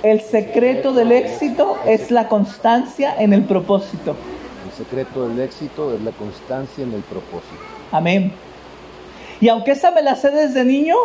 [0.03, 4.16] El secreto del éxito es la constancia en el propósito.
[4.64, 7.61] El secreto del éxito es la constancia en el propósito.
[7.90, 8.33] Amén.
[9.42, 10.96] Y aunque esa me la sé desde niño,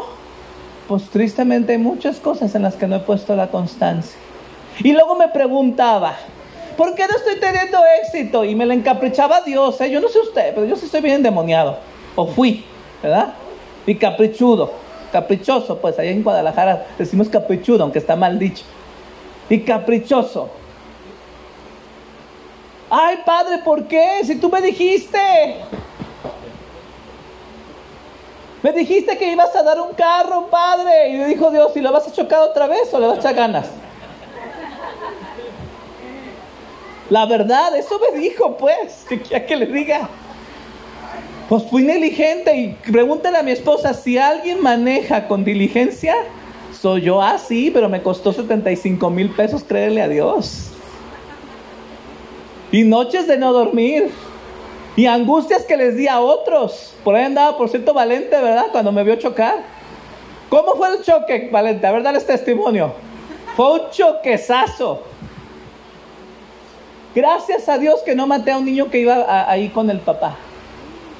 [0.87, 4.17] pues tristemente hay muchas cosas en las que no he puesto la constancia.
[4.79, 6.15] Y luego me preguntaba,
[6.77, 8.45] ¿por qué no estoy teniendo éxito?
[8.45, 9.91] Y me la encaprichaba Dios, ¿eh?
[9.91, 12.65] yo no sé usted, pero yo sí estoy bien endemoniado o fui,
[13.01, 13.35] ¿verdad?
[13.85, 14.71] Y caprichudo,
[15.11, 18.65] caprichoso, pues allá en Guadalajara decimos caprichudo, aunque está mal dicho.
[19.49, 20.49] Y caprichoso.
[22.89, 24.21] Ay, padre, ¿por qué?
[24.23, 25.55] Si tú me dijiste.
[28.63, 31.09] Me dijiste que ibas a dar un carro, padre.
[31.09, 33.19] Y le dijo Dios, ¿y lo vas a chocar otra vez o le vas a
[33.19, 33.67] echar ganas?
[37.09, 40.09] La verdad, eso me dijo, pues, que quiera que le diga.
[41.49, 46.13] Pues fui negligente y pregúntale a mi esposa si alguien maneja con diligencia.
[46.77, 50.71] Soy yo, ah, sí, pero me costó 75 mil pesos creerle a Dios.
[52.71, 54.11] Y noches de no dormir.
[54.97, 56.93] Y angustias que les di a otros.
[57.03, 58.65] Por ahí andaba, por cierto, Valente, ¿verdad?
[58.71, 59.55] Cuando me vio chocar.
[60.49, 61.87] ¿Cómo fue el choque, Valente?
[61.87, 62.91] A ver, dale testimonio.
[63.55, 65.03] Fue un choquezazo.
[67.15, 70.35] Gracias a Dios que no maté a un niño que iba ahí con el papá.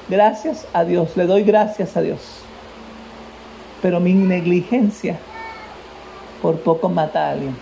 [0.08, 2.20] Gracias a Dios, le doy gracias a Dios.
[3.82, 5.18] Pero mi negligencia
[6.40, 7.54] por poco mata a alguien.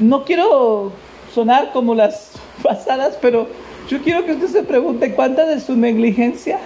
[0.00, 0.90] No quiero
[1.32, 3.46] sonar como las pasadas, pero
[3.88, 6.58] yo quiero que usted se pregunte cuánta de su negligencia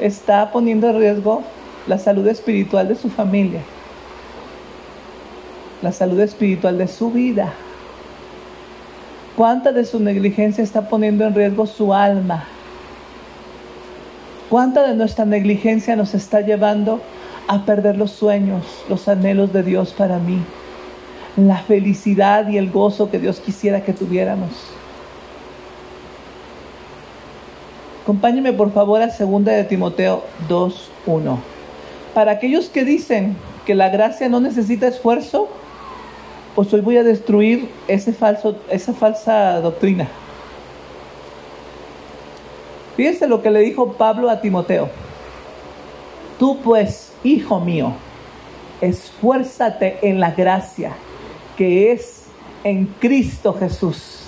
[0.00, 1.42] está poniendo en riesgo
[1.86, 3.60] la salud espiritual de su familia,
[5.82, 7.52] la salud espiritual de su vida.
[9.40, 12.44] ¿Cuánta de su negligencia está poniendo en riesgo su alma?
[14.50, 17.00] ¿Cuánta de nuestra negligencia nos está llevando
[17.48, 20.42] a perder los sueños, los anhelos de Dios para mí?
[21.38, 24.50] La felicidad y el gozo que Dios quisiera que tuviéramos.
[28.02, 31.38] Acompáñeme por favor a 2 de Timoteo 2.1.
[32.12, 35.48] Para aquellos que dicen que la gracia no necesita esfuerzo,
[36.72, 40.08] hoy voy a destruir ese falso, esa falsa doctrina.
[42.96, 44.88] Fíjense lo que le dijo Pablo a Timoteo.
[46.38, 47.92] Tú pues, hijo mío,
[48.80, 50.92] esfuérzate en la gracia
[51.56, 52.24] que es
[52.64, 54.20] en Cristo Jesús.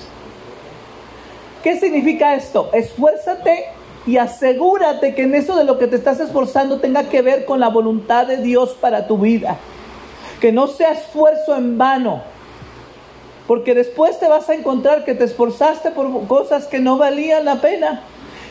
[1.63, 2.71] ¿Qué significa esto?
[2.73, 3.67] Esfuérzate
[4.07, 7.61] y asegúrate que en eso de lo que te estás esforzando tenga que ver con
[7.61, 9.59] la voluntad de Dios para tu vida.
[10.43, 12.21] Que no sea esfuerzo en vano,
[13.47, 17.61] porque después te vas a encontrar que te esforzaste por cosas que no valían la
[17.61, 18.03] pena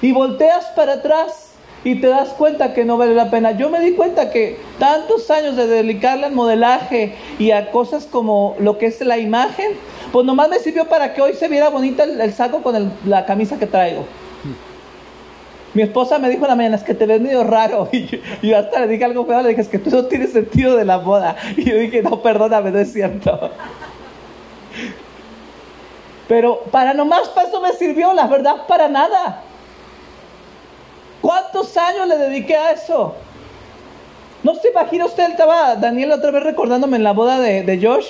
[0.01, 1.51] y volteas para atrás
[1.84, 3.51] y te das cuenta que no vale la pena.
[3.58, 8.56] Yo me di cuenta que tantos años de dedicarle al modelaje y a cosas como
[8.60, 9.73] lo que es la imagen,
[10.13, 13.60] pues nomás me sirvió para que hoy se viera bonita el, saco con la camisa
[13.60, 14.06] que traigo.
[15.73, 17.89] Mi esposa me dijo en la mañana, es que te ves medio raro.
[17.91, 20.75] Y yo, hasta le dije algo feo, le dije, es que tú no tienes sentido
[20.75, 21.36] de la moda.
[21.55, 23.51] Y yo dije, no, perdóname, no es cierto.
[26.27, 29.43] Pero para nomás para eso me sirvió, la verdad, para nada.
[31.21, 33.15] ¿Cuántos años le dediqué a eso?
[34.43, 38.07] No se imagina usted, estaba Daniel otra vez recordándome en la boda de, de Josh,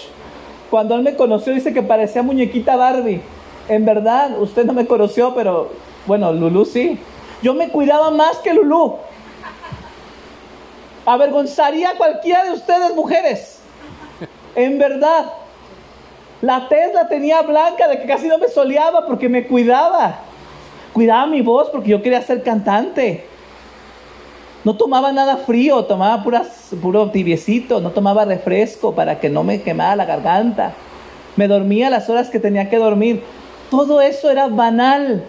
[0.71, 3.21] cuando él me conoció, dice que parecía muñequita Barbie.
[3.67, 5.69] En verdad, usted no me conoció, pero
[6.07, 6.97] bueno, Lulu sí.
[7.41, 8.97] Yo me cuidaba más que Lulu.
[11.05, 13.59] Avergonzaría a cualquiera de ustedes, mujeres.
[14.55, 15.33] En verdad.
[16.41, 20.19] La tez la tenía blanca de que casi no me soleaba porque me cuidaba.
[20.93, 23.27] Cuidaba mi voz porque yo quería ser cantante.
[24.63, 26.23] No tomaba nada frío, tomaba
[26.81, 30.73] puro tibiecito, no tomaba refresco para que no me quemara la garganta.
[31.35, 33.23] Me dormía las horas que tenía que dormir.
[33.71, 35.23] Todo eso era banal.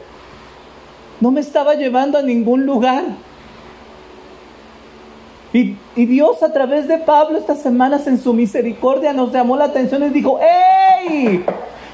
[1.23, 3.05] No me estaba llevando a ningún lugar.
[5.53, 10.03] Y, Dios a través de Pablo estas semanas en su misericordia nos llamó la atención
[10.03, 11.45] y dijo, ¡Ey!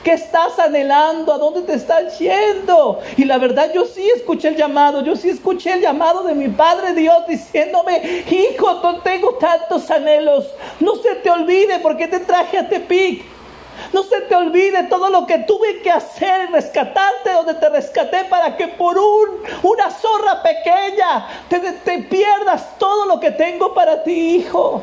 [0.02, 1.34] ¿Qué estás anhelando?
[1.34, 3.00] ¿A dónde te estás yendo?
[3.18, 6.48] Y la verdad yo sí escuché el llamado, yo sí escuché el llamado de mi
[6.48, 10.46] Padre Dios diciéndome, hijo, tengo tantos anhelos,
[10.80, 13.37] no se te olvide por qué te traje a Tepic.
[13.92, 18.56] No se te olvide todo lo que tuve que hacer, rescatarte donde te rescaté para
[18.56, 19.28] que por un,
[19.62, 24.82] una zorra pequeña te, te pierdas todo lo que tengo para ti, hijo.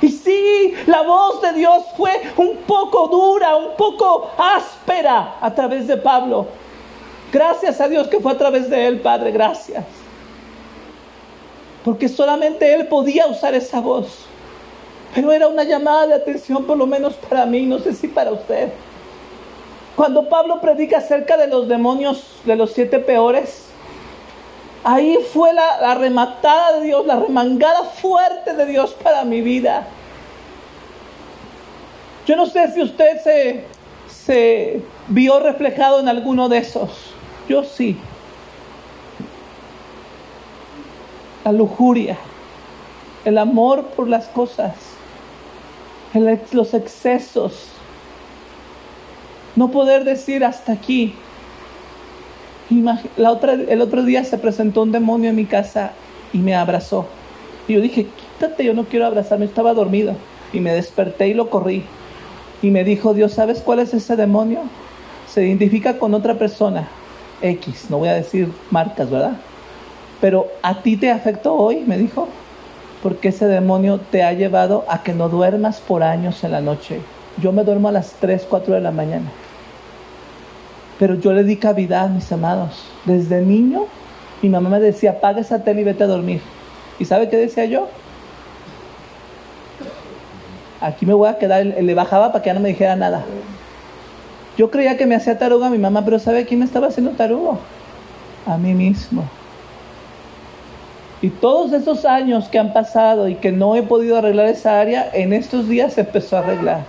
[0.00, 5.86] Y sí, la voz de Dios fue un poco dura, un poco áspera a través
[5.86, 6.46] de Pablo.
[7.32, 9.84] Gracias a Dios que fue a través de él, Padre, gracias.
[11.84, 14.26] Porque solamente él podía usar esa voz.
[15.14, 18.32] Pero era una llamada de atención, por lo menos para mí, no sé si para
[18.32, 18.70] usted.
[19.94, 23.64] Cuando Pablo predica acerca de los demonios, de los siete peores,
[24.84, 29.86] Ahí fue la, rematada de Dios, la remangada fuerte de Dios para mi vida.
[32.26, 33.64] Yo no sé si usted se,
[34.08, 36.90] se vio reflejado en alguno de esos.
[37.48, 37.96] Yo sí.
[41.44, 42.18] La lujuria,
[43.24, 44.74] el amor por las cosas,
[46.52, 47.68] los excesos.
[49.56, 51.14] No poder decir hasta aquí.
[53.16, 55.92] La otra, el otro día se presentó un demonio en mi casa
[56.32, 57.06] y me abrazó.
[57.68, 60.14] Y yo dije, quítate, yo no quiero abrazarme, estaba dormido.
[60.52, 61.84] Y me desperté y lo corrí.
[62.62, 64.60] Y me dijo, Dios, ¿sabes cuál es ese demonio?
[65.28, 66.88] Se identifica con otra persona,
[67.42, 69.32] X, no voy a decir marcas, ¿verdad?
[70.20, 72.28] Pero a ti te afectó hoy, me dijo,
[73.04, 77.00] porque ese demonio te ha llevado a que no duermas por años en la noche.
[77.36, 79.30] Yo me duermo a las 3, 4 de la mañana.
[80.98, 82.82] Pero yo le di cavidad, mis amados.
[83.04, 83.84] Desde niño,
[84.40, 86.40] mi mamá me decía, apaga esa tele y vete a dormir.
[86.98, 87.88] ¿Y sabe qué decía yo?
[90.80, 93.22] Aquí me voy a quedar, le bajaba para que ya no me dijera nada.
[94.56, 97.10] Yo creía que me hacía taruga a mi mamá, pero ¿sabe quién me estaba haciendo
[97.10, 97.58] tarugo?
[98.46, 99.28] A mí mismo.
[101.24, 105.08] Y todos esos años que han pasado y que no he podido arreglar esa área,
[105.14, 106.84] en estos días se empezó a arreglar.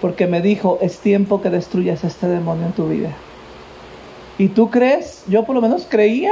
[0.00, 3.10] porque me dijo, es tiempo que destruyas este demonio en tu vida.
[4.38, 5.24] ¿Y tú crees?
[5.26, 6.30] Yo por lo menos creía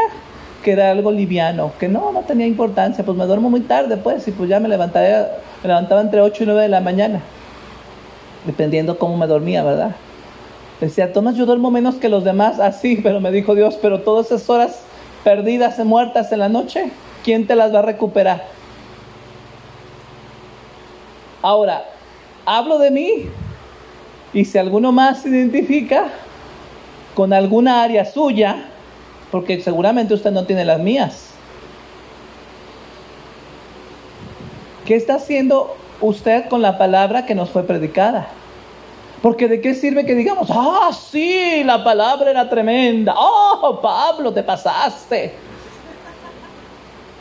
[0.62, 4.26] que era algo liviano, que no, no tenía importancia, pues me duermo muy tarde, pues,
[4.28, 5.28] y pues ya me, levantaba,
[5.62, 7.20] me levantaba entre 8 y 9 de la mañana,
[8.46, 9.96] dependiendo cómo me dormía, ¿verdad?
[10.80, 14.26] Decía, Tomás, yo duermo menos que los demás, así, pero me dijo Dios, pero todas
[14.26, 14.80] esas horas
[15.24, 16.90] perdidas y muertas en la noche,
[17.24, 18.44] ¿quién te las va a recuperar?
[21.40, 21.84] Ahora,
[22.44, 23.28] hablo de mí,
[24.34, 26.08] y si alguno más se identifica
[27.14, 28.66] con alguna área suya,
[29.30, 31.30] porque seguramente usted no tiene las mías,
[34.84, 38.28] ¿qué está haciendo usted con la palabra que nos fue predicada?
[39.22, 44.42] Porque de qué sirve que digamos, ah, sí, la palabra era tremenda, oh, Pablo, te
[44.42, 45.46] pasaste.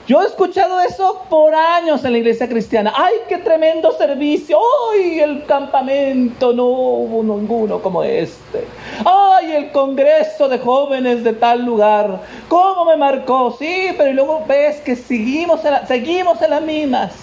[0.08, 2.94] Yo he escuchado eso por años en la iglesia cristiana.
[2.96, 4.60] ¡Ay, qué tremendo servicio!
[4.94, 6.54] ¡Ay, el campamento!
[6.54, 8.68] No hubo ninguno como este.
[9.04, 12.20] ¡Ay, el congreso de jóvenes de tal lugar!
[12.48, 13.56] ¿Cómo me marcó?
[13.58, 17.14] Sí, pero luego ves que seguimos en, seguimos en las mismas.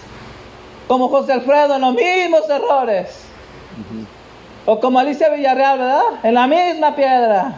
[0.88, 3.26] Como José Alfredo, en los mismos errores.
[4.64, 6.02] O como Alicia Villarreal, ¿verdad?
[6.22, 7.56] En la misma piedra.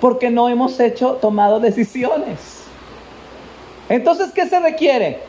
[0.00, 2.64] Porque no hemos hecho, tomado decisiones.
[3.88, 5.20] Entonces, ¿qué se requiere?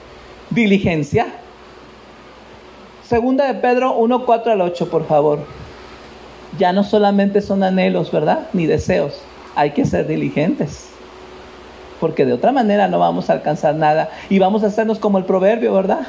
[0.50, 1.28] Diligencia.
[3.06, 5.40] Segunda de Pedro 1, 4 al 8, por favor.
[6.58, 8.48] Ya no solamente son anhelos, ¿verdad?
[8.54, 9.22] Ni deseos.
[9.56, 10.90] Hay que ser diligentes.
[12.00, 14.10] Porque de otra manera no vamos a alcanzar nada.
[14.30, 16.08] Y vamos a hacernos como el proverbio, ¿verdad?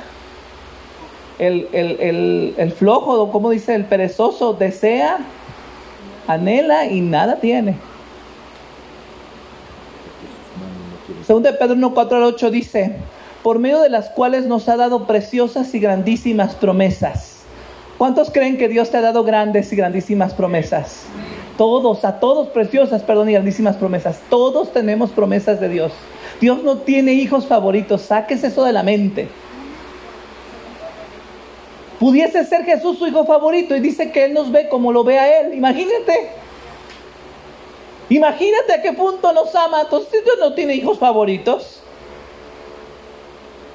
[1.39, 5.19] El, el, el flojo, como dice el perezoso, desea,
[6.27, 7.77] anhela y nada tiene.
[11.27, 12.97] Según de Pedro 1, 4 al 8 dice,
[13.43, 17.43] por medio de las cuales nos ha dado preciosas y grandísimas promesas.
[17.99, 21.05] ¿Cuántos creen que Dios te ha dado grandes y grandísimas promesas?
[21.57, 24.21] Todos, a todos preciosas, perdón, y grandísimas promesas.
[24.29, 25.93] Todos tenemos promesas de Dios.
[26.41, 29.29] Dios no tiene hijos favoritos, saques eso de la mente.
[32.03, 35.21] Pudiese ser Jesús su hijo favorito y dice que Él nos ve como lo ve
[35.21, 35.55] a Él.
[35.55, 36.31] Imagínate.
[38.09, 39.83] Imagínate a qué punto nos ama.
[39.83, 41.81] Entonces Dios no tiene hijos favoritos.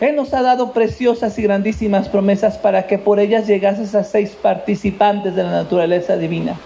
[0.01, 4.31] Él nos ha dado preciosas y grandísimas promesas para que por ellas llegases a seis
[4.31, 6.59] participantes de la naturaleza divina.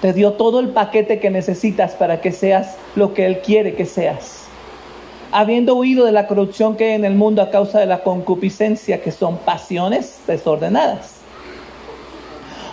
[0.00, 3.84] Te dio todo el paquete que necesitas para que seas lo que Él quiere que
[3.84, 4.39] seas.
[5.32, 9.00] Habiendo huido de la corrupción que hay en el mundo a causa de la concupiscencia,
[9.02, 11.20] que son pasiones desordenadas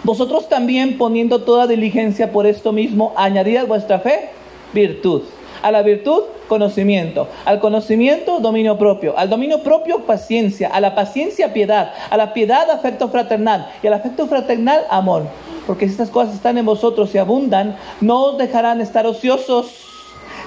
[0.08, 4.30] vosotros también poniendo toda diligencia por esto mismo, añadid vuestra fe
[4.72, 5.24] virtud.
[5.62, 7.28] A la virtud, conocimiento.
[7.44, 9.18] Al conocimiento, dominio propio.
[9.18, 10.70] Al dominio propio, paciencia.
[10.70, 11.92] A la paciencia, piedad.
[12.10, 13.70] A la piedad, afecto fraternal.
[13.84, 15.24] Y al afecto fraternal, amor.
[15.66, 19.97] Porque si estas cosas están en vosotros y abundan, no os dejarán estar ociosos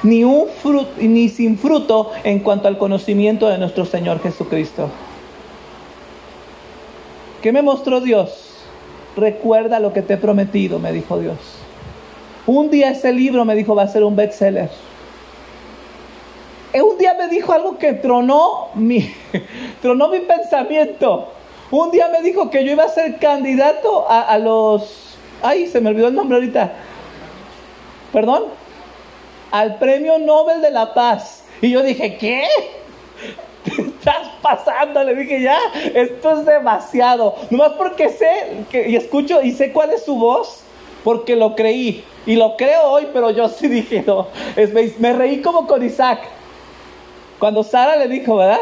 [0.02, 0.46] ni, un
[0.98, 4.88] ni sin fruto en cuanto al conocimiento de nuestro Señor Jesucristo.
[7.42, 8.50] ¿Qué me mostró Dios?
[9.16, 11.36] recuerda lo que te he prometido, me dijo Dios.
[12.46, 14.70] Un día ese libro me dijo va a ser un bestseller.
[16.72, 19.12] Un día me dijo algo que tronó mi,
[19.82, 21.32] tronó mi pensamiento.
[21.70, 25.16] Un día me dijo que yo iba a ser candidato a, a los...
[25.42, 26.72] Ay, se me olvidó el nombre ahorita.
[28.12, 28.44] Perdón.
[29.50, 31.44] Al Premio Nobel de la Paz.
[31.60, 32.44] Y yo dije, ¿qué?
[33.64, 35.02] ¿Qué estás pasando?
[35.04, 35.58] Le dije, ya,
[35.94, 37.34] esto es demasiado.
[37.50, 40.62] Nomás porque sé y escucho y sé cuál es su voz,
[41.04, 42.04] porque lo creí.
[42.26, 44.28] Y lo creo hoy, pero yo sí dije, no.
[44.98, 46.20] me, reí como con Isaac.
[47.38, 48.60] Cuando Sara le dijo, ¿verdad?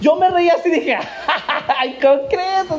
[0.00, 0.96] Yo me reí así dije,
[1.78, 2.78] ¡ay, concreto!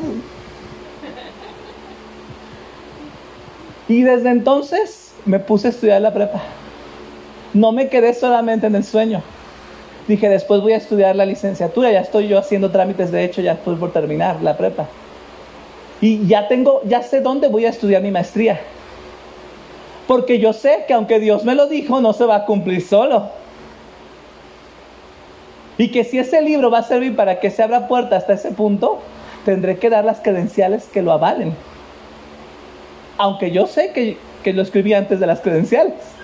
[3.88, 6.42] Y desde entonces me puse a estudiar la prepa.
[7.54, 9.22] No me quedé solamente en el sueño
[10.08, 13.52] Dije, después voy a estudiar la licenciatura, ya estoy yo haciendo trámites de hecho, ya
[13.52, 14.88] estoy por terminar la prepa.
[16.00, 18.58] Y ya tengo, ya sé dónde voy a estudiar mi maestría.
[20.06, 23.28] Porque yo sé que aunque Dios me lo dijo, no se va a cumplir solo.
[25.76, 28.52] Y que si ese libro va a servir para que se abra puerta hasta ese
[28.52, 29.00] punto,
[29.44, 31.52] tendré que dar las credenciales que lo avalen.
[33.18, 36.17] Aunque yo sé que, que lo escribí antes de las credenciales.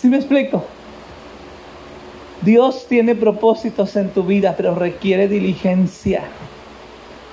[0.00, 0.64] ¿Sí me explico?
[2.42, 6.22] Dios tiene propósitos en tu vida, pero requiere diligencia.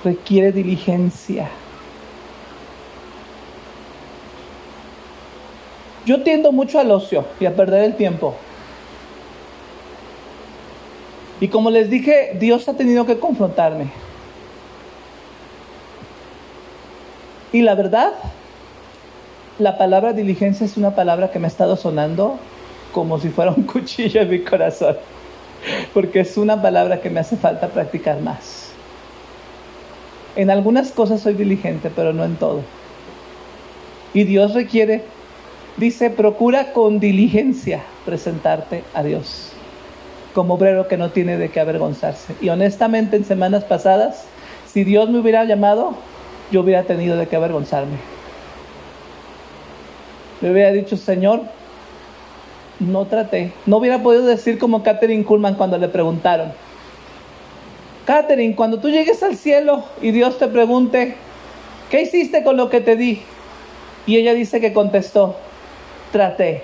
[0.02, 1.48] Requiere diligencia.
[6.06, 8.34] Yo tiendo mucho al ocio y a perder el tiempo.
[11.40, 13.86] Y como les dije, Dios ha tenido que confrontarme.
[17.52, 18.12] Y la verdad,
[19.58, 22.38] la palabra diligencia es una palabra que me ha estado sonando
[22.94, 24.96] como si fuera un cuchillo en mi corazón,
[25.92, 28.70] porque es una palabra que me hace falta practicar más.
[30.36, 32.62] En algunas cosas soy diligente, pero no en todo.
[34.14, 35.02] Y Dios requiere,
[35.76, 39.50] dice, procura con diligencia presentarte a Dios,
[40.34, 42.34] como obrero que no tiene de qué avergonzarse.
[42.40, 44.24] Y honestamente en semanas pasadas,
[44.72, 45.94] si Dios me hubiera llamado,
[46.52, 47.96] yo hubiera tenido de qué avergonzarme.
[50.40, 51.42] Le hubiera dicho, Señor,
[52.80, 53.52] no traté.
[53.66, 56.52] No hubiera podido decir como Catherine Kuhlman cuando le preguntaron.
[58.04, 61.14] Catherine, cuando tú llegues al cielo y Dios te pregunte,
[61.90, 63.22] ¿qué hiciste con lo que te di?
[64.06, 65.36] Y ella dice que contestó,
[66.12, 66.62] traté.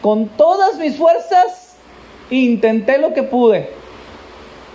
[0.00, 1.74] con todas mis fuerzas,
[2.30, 3.70] intenté lo que pude.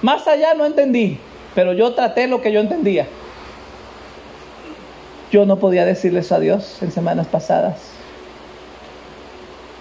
[0.01, 1.17] Más allá no entendí,
[1.55, 3.07] pero yo traté lo que yo entendía.
[5.31, 7.92] Yo no podía decirles a Dios en semanas pasadas.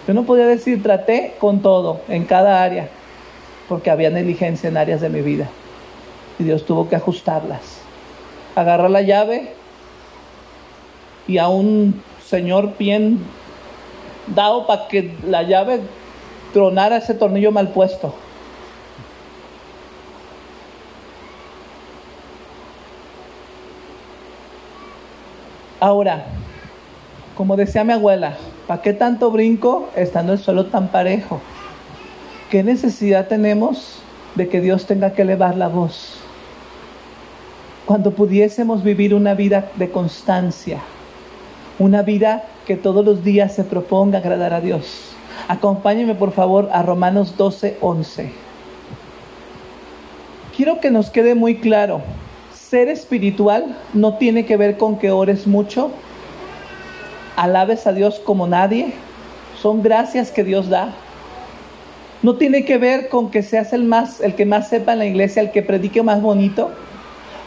[0.06, 2.88] Yo no podía decir, traté con todo, en cada área,
[3.68, 5.48] porque había negligencia en áreas de mi vida.
[6.38, 7.78] Y Dios tuvo que ajustarlas.
[8.56, 9.52] Agarrar la llave
[11.28, 13.20] y a un señor bien
[14.26, 15.80] dado para que la llave
[16.52, 18.14] tronara ese tornillo mal puesto.
[25.80, 26.26] Ahora,
[27.36, 28.36] como decía mi abuela,
[28.66, 31.40] ¿para qué tanto brinco estando el suelo tan parejo?
[32.50, 33.98] ¿Qué necesidad tenemos
[34.34, 36.18] de que Dios tenga que elevar la voz?
[37.86, 40.80] Cuando pudiésemos vivir una vida de constancia,
[41.78, 45.12] una vida que todos los días se proponga agradar a Dios.
[45.48, 48.32] Acompáñenme por favor a Romanos 12, 11.
[50.56, 52.02] Quiero que nos quede muy claro,
[52.72, 55.90] ser espiritual no tiene que ver con que ores mucho,
[57.36, 58.92] alabes a Dios como nadie,
[59.60, 60.92] son gracias que Dios da.
[62.22, 65.06] No tiene que ver con que seas el más el que más sepa en la
[65.06, 66.70] iglesia, el que predique más bonito.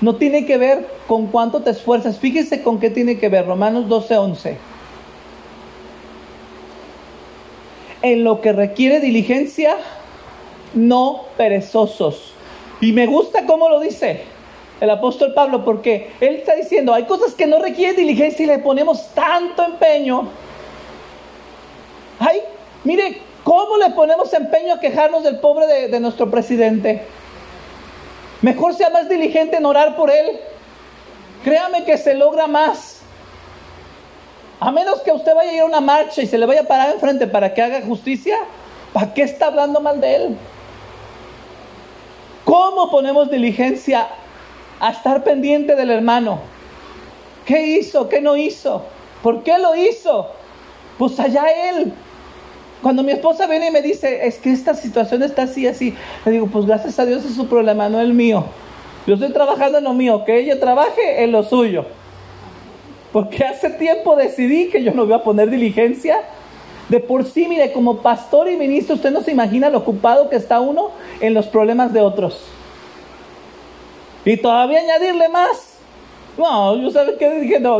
[0.02, 2.20] No tiene que ver con cuánto te esfuerzas.
[2.20, 4.58] Fíjese con qué tiene que ver Romanos 12, 11.
[8.02, 9.78] En lo que requiere diligencia,
[10.74, 12.34] no perezosos.
[12.82, 14.35] Y me gusta cómo lo dice
[14.82, 18.60] el apóstol Pablo, porque él está diciendo, hay cosas que no requieren diligencia y le
[18.60, 20.28] ponemos tanto empeño.
[22.20, 22.42] Ay,
[22.84, 27.04] mire, ¿cómo le ponemos empeño a quejarnos del pobre de, nuestro presidente?
[28.42, 30.40] Mejor sea más diligente en orar por él.
[31.44, 33.02] Créame que se logra más.
[34.60, 36.66] A menos que usted vaya a ir a una marcha y se le vaya a
[36.66, 38.38] parar enfrente para que haga justicia,
[38.94, 40.38] ¿para qué está hablando mal de él?
[42.46, 44.08] ¿Cómo ponemos diligencia
[44.80, 46.40] a estar pendiente del hermano?
[47.46, 48.10] ¿Qué hizo?
[48.10, 48.84] ¿Qué no hizo?
[49.22, 50.28] ¿Por qué lo hizo?
[50.98, 51.94] Pues allá él.
[52.82, 55.96] Cuando mi esposa viene y me dice, es que esta situación está así, así,
[56.26, 58.46] le digo, pues gracias a Dios es su problema, no el mío.
[59.08, 61.86] Yo estoy trabajando en lo mío, que ella trabaje en lo suyo.
[63.12, 66.22] Porque hace tiempo decidí que yo no voy a poner diligencia.
[66.90, 70.36] De por sí, mire, como pastor y ministro, usted no se imagina lo ocupado que
[70.36, 72.42] está uno en los problemas de otros.
[74.26, 75.76] Y todavía añadirle más.
[76.38, 77.80] No, yo sabes qué dije, no,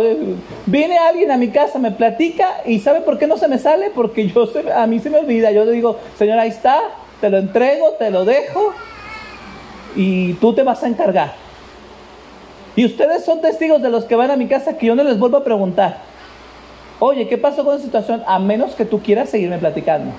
[0.66, 3.90] viene alguien a mi casa, me platica y ¿sabe por qué no se me sale?
[3.94, 5.52] Porque yo a mí se me olvida.
[5.52, 6.80] Yo le digo, Señor, ahí está,
[7.20, 8.74] te lo entrego, te lo dejo
[9.96, 11.34] y tú te vas a encargar.
[12.78, 15.20] Y ustedes son testigos de los que van a mi casa que yo no les
[15.20, 15.98] vuelvo a preguntar.
[17.00, 18.24] Oye, ¿qué pasó con esa situación?
[18.26, 20.12] A menos que tú quieras seguirme platicando.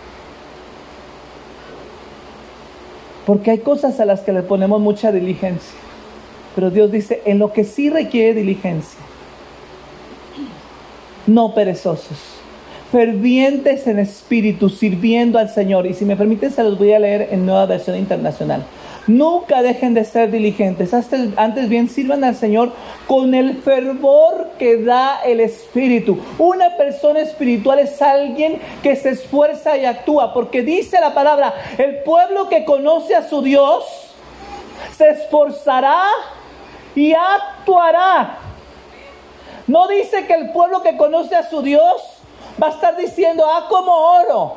[3.24, 5.86] Porque hay cosas a las que le ponemos mucha diligencia.
[6.57, 8.98] Pero Dios dice, en lo que sí requiere diligencia,
[11.26, 12.18] no perezosos,
[12.90, 15.86] fervientes en espíritu, sirviendo al Señor.
[15.86, 18.64] Y si me permiten, se los voy a leer en nueva versión internacional.
[19.07, 20.94] Nunca dejen de ser diligentes.
[21.36, 22.72] Antes bien sirvan al Señor
[23.07, 26.18] con el fervor que da el Espíritu.
[26.38, 30.32] Una persona espiritual es alguien que se esfuerza y actúa.
[30.32, 33.84] Porque dice la palabra, el pueblo que conoce a su Dios
[34.96, 36.02] se esforzará
[36.97, 38.38] y actuará.
[39.68, 42.03] No dice que el pueblo que conoce a su Dios
[42.61, 44.55] va a estar diciendo, ah, como oro.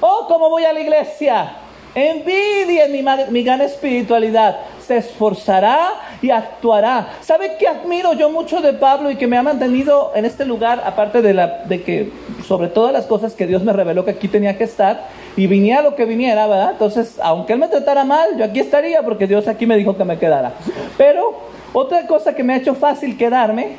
[0.00, 1.52] Oh, como voy a la iglesia.
[1.94, 4.58] Envidia mi, mi gran espiritualidad.
[4.86, 5.90] Se esforzará
[6.22, 7.08] y actuará.
[7.20, 10.82] ¿Sabe qué admiro yo mucho de Pablo y que me ha mantenido en este lugar,
[10.86, 12.12] aparte de, la, de que
[12.46, 15.82] sobre todas las cosas que Dios me reveló que aquí tenía que estar y viniera
[15.82, 16.70] lo que viniera, ¿verdad?
[16.70, 20.04] Entonces, aunque Él me tratara mal, yo aquí estaría porque Dios aquí me dijo que
[20.04, 20.52] me quedara.
[20.96, 23.76] Pero otra cosa que me ha hecho fácil quedarme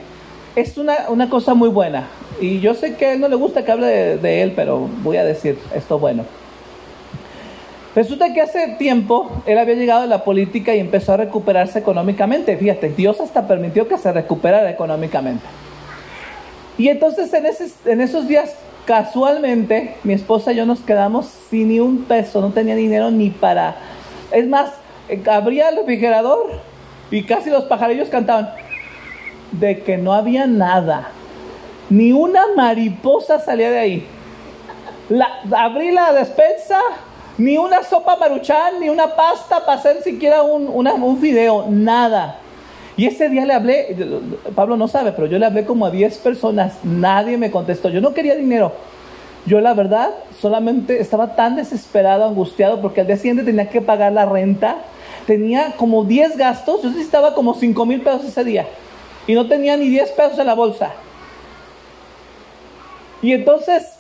[0.56, 2.08] es una, una cosa muy buena.
[2.42, 4.90] Y yo sé que a él no le gusta que hable de, de él, pero
[5.04, 6.24] voy a decir esto bueno.
[7.96, 12.56] Resulta que hace tiempo él había llegado a la política y empezó a recuperarse económicamente.
[12.56, 15.44] Fíjate, Dios hasta permitió que se recuperara económicamente.
[16.78, 21.70] Y entonces en, ese, en esos días, casualmente, mi esposa y yo nos quedamos sin
[21.70, 23.76] ni un peso, no tenía dinero ni para...
[24.32, 24.72] Es más,
[25.30, 26.62] abría el refrigerador
[27.12, 28.52] y casi los pajarillos cantaban
[29.52, 31.10] de que no había nada.
[31.90, 34.08] Ni una mariposa salía de ahí.
[35.10, 36.80] La, abrí la despensa,
[37.38, 42.38] ni una sopa maruchan, ni una pasta para hacer siquiera un, una, un video, nada.
[43.00, 43.96] Y ese día le hablé,
[44.54, 47.88] Pablo no sabe, pero yo le hablé como a 10 personas, nadie me contestó.
[47.88, 48.74] Yo no quería dinero,
[49.46, 54.12] Yo la verdad solamente estaba tan desesperado, angustiado, porque al día siguiente tenía que pagar
[54.12, 54.80] la renta.
[55.30, 58.68] Tenía como 10 gastos, yo necesitaba como 5 mil pesos ese día.
[59.28, 60.92] Y no tenía ni 10 pesos en la bolsa.
[63.22, 64.00] Y entonces,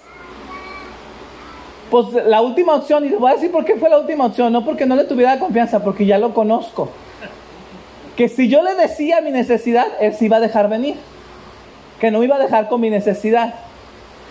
[1.91, 4.51] pues la última opción, y les voy a decir por qué fue la última opción,
[4.51, 6.89] no porque no le tuviera confianza, porque ya lo conozco.
[8.17, 10.95] Que si yo le decía mi necesidad, él se iba a dejar venir.
[11.99, 13.53] Que no iba a dejar con mi necesidad.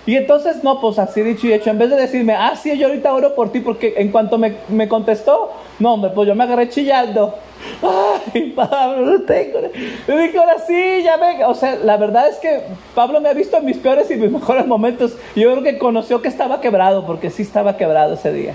[0.09, 2.87] Y entonces, no, pues así dicho y hecho, en vez de decirme, ah, sí, yo
[2.87, 6.45] ahorita oro por ti, porque en cuanto me, me contestó, no, hombre, pues yo me
[6.45, 7.35] agarré chillando.
[8.33, 9.59] Ay, Pablo, no tengo.
[10.07, 11.45] Le dije, ahora sí, ya me.
[11.45, 12.63] O sea, la verdad es que
[12.95, 15.15] Pablo me ha visto en mis peores y mis mejores momentos.
[15.37, 18.55] Yo creo que conoció que estaba quebrado, porque sí estaba quebrado ese día.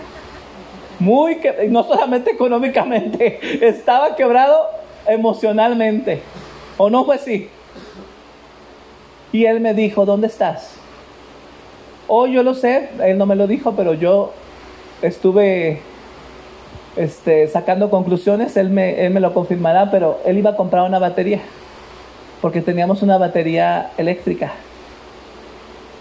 [0.98, 4.66] Muy que, no solamente económicamente, estaba quebrado
[5.06, 6.24] emocionalmente.
[6.78, 7.48] ¿O no fue así?
[9.32, 10.80] Y él me dijo, ¿dónde estás?
[12.16, 14.34] Oh, yo lo sé, él no me lo dijo, pero yo
[15.02, 15.82] estuve
[16.96, 21.00] este, sacando conclusiones, él me, él me lo confirmará, pero él iba a comprar una
[21.00, 21.40] batería,
[22.40, 24.52] porque teníamos una batería eléctrica.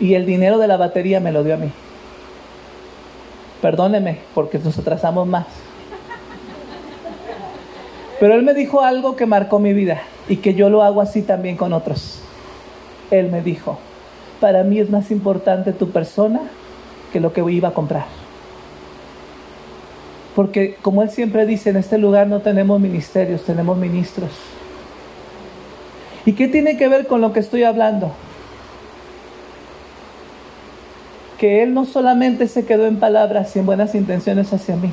[0.00, 1.70] Y el dinero de la batería me lo dio a mí.
[3.62, 5.46] Perdóneme, porque nos atrasamos más.
[8.20, 11.22] Pero él me dijo algo que marcó mi vida y que yo lo hago así
[11.22, 12.20] también con otros.
[13.10, 13.78] Él me dijo,
[14.42, 16.40] para mí es más importante tu persona
[17.12, 18.06] que lo que iba a comprar.
[20.34, 24.32] Porque como él siempre dice, en este lugar no tenemos ministerios, tenemos ministros.
[26.26, 28.10] ¿Y qué tiene que ver con lo que estoy hablando?
[31.38, 34.90] Que él no solamente se quedó en palabras y en buenas intenciones hacia mí.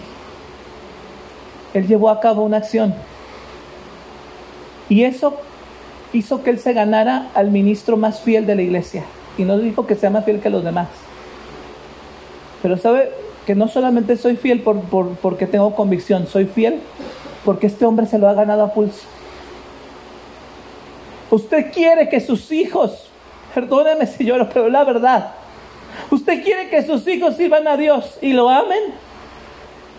[1.74, 2.93] Él llevó a cabo una acción.
[4.89, 5.38] Y eso
[6.14, 9.06] hizo que él se ganara al ministro más fiel de la iglesia
[9.40, 10.90] y no dijo que sea más fiel que los demás.
[12.62, 13.12] Pero sabe
[13.46, 14.82] que no solamente soy fiel por,
[15.22, 16.82] porque tengo convicción, soy fiel
[17.46, 19.06] porque este hombre se lo ha ganado a pulso.
[21.32, 23.08] Usted quiere que sus hijos,
[23.56, 25.32] perdóneme si lloro, pero la verdad,
[26.12, 28.94] usted quiere que sus hijos sirvan a Dios y lo amen.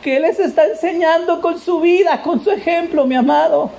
[0.03, 3.71] Que les está enseñando con su vida, con su ejemplo, mi amado.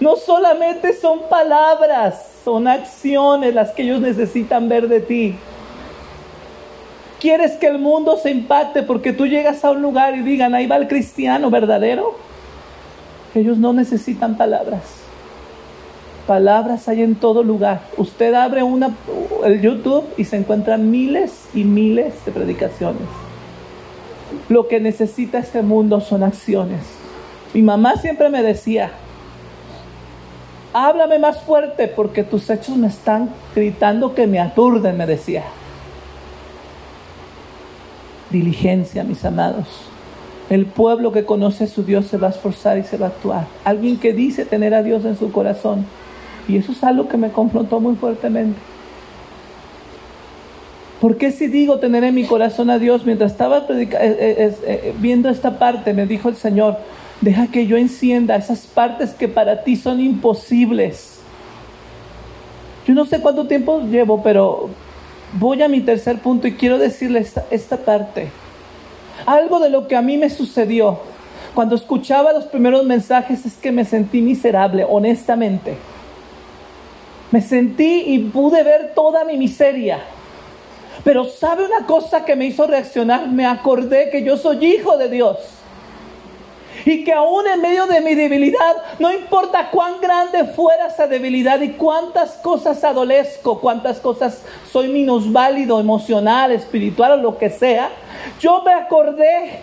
[0.00, 5.34] No solamente son palabras, son acciones las que ellos necesitan ver de ti.
[7.20, 10.66] ¿Quieres que el mundo se impacte porque tú llegas a un lugar y digan, ahí
[10.66, 12.16] va el cristiano verdadero?
[13.34, 14.80] Ellos no necesitan palabras.
[16.26, 17.82] Palabras hay en todo lugar.
[17.98, 18.94] Usted abre una,
[19.44, 23.08] el YouTube y se encuentran miles y miles de predicaciones.
[24.48, 26.80] Lo que necesita este mundo son acciones.
[27.52, 28.90] Mi mamá siempre me decía,
[30.86, 35.42] háblame más fuerte porque tus hechos me están gritando que me aturden, me decía.
[38.30, 39.66] Diligencia, mis amados.
[40.50, 43.08] El pueblo que conoce a su Dios se va a esforzar y se va a
[43.08, 43.46] actuar.
[43.64, 45.84] Alguien que dice tener a Dios en su corazón.
[46.46, 48.58] Y eso es algo que me confrontó muy fuertemente.
[51.00, 53.04] ¿Por qué si digo tener en mi corazón a Dios?
[53.04, 56.78] Mientras estaba eh, eh, eh, viendo esta parte, me dijo el Señor,
[57.20, 61.18] Deja que yo encienda esas partes que para ti son imposibles.
[62.86, 64.70] Yo no sé cuánto tiempo llevo, pero
[65.32, 68.30] voy a mi tercer punto y quiero decirle esta, esta parte.
[69.26, 71.00] Algo de lo que a mí me sucedió
[71.54, 75.76] cuando escuchaba los primeros mensajes es que me sentí miserable, honestamente.
[77.32, 79.98] Me sentí y pude ver toda mi miseria.
[81.02, 83.28] Pero ¿sabe una cosa que me hizo reaccionar?
[83.28, 85.57] Me acordé que yo soy hijo de Dios
[86.84, 91.60] y que aún en medio de mi debilidad, no importa cuán grande fuera esa debilidad
[91.60, 97.90] y cuántas cosas adolezco, cuántas cosas soy minusválido, emocional, espiritual o lo que sea,
[98.40, 99.60] yo me acordé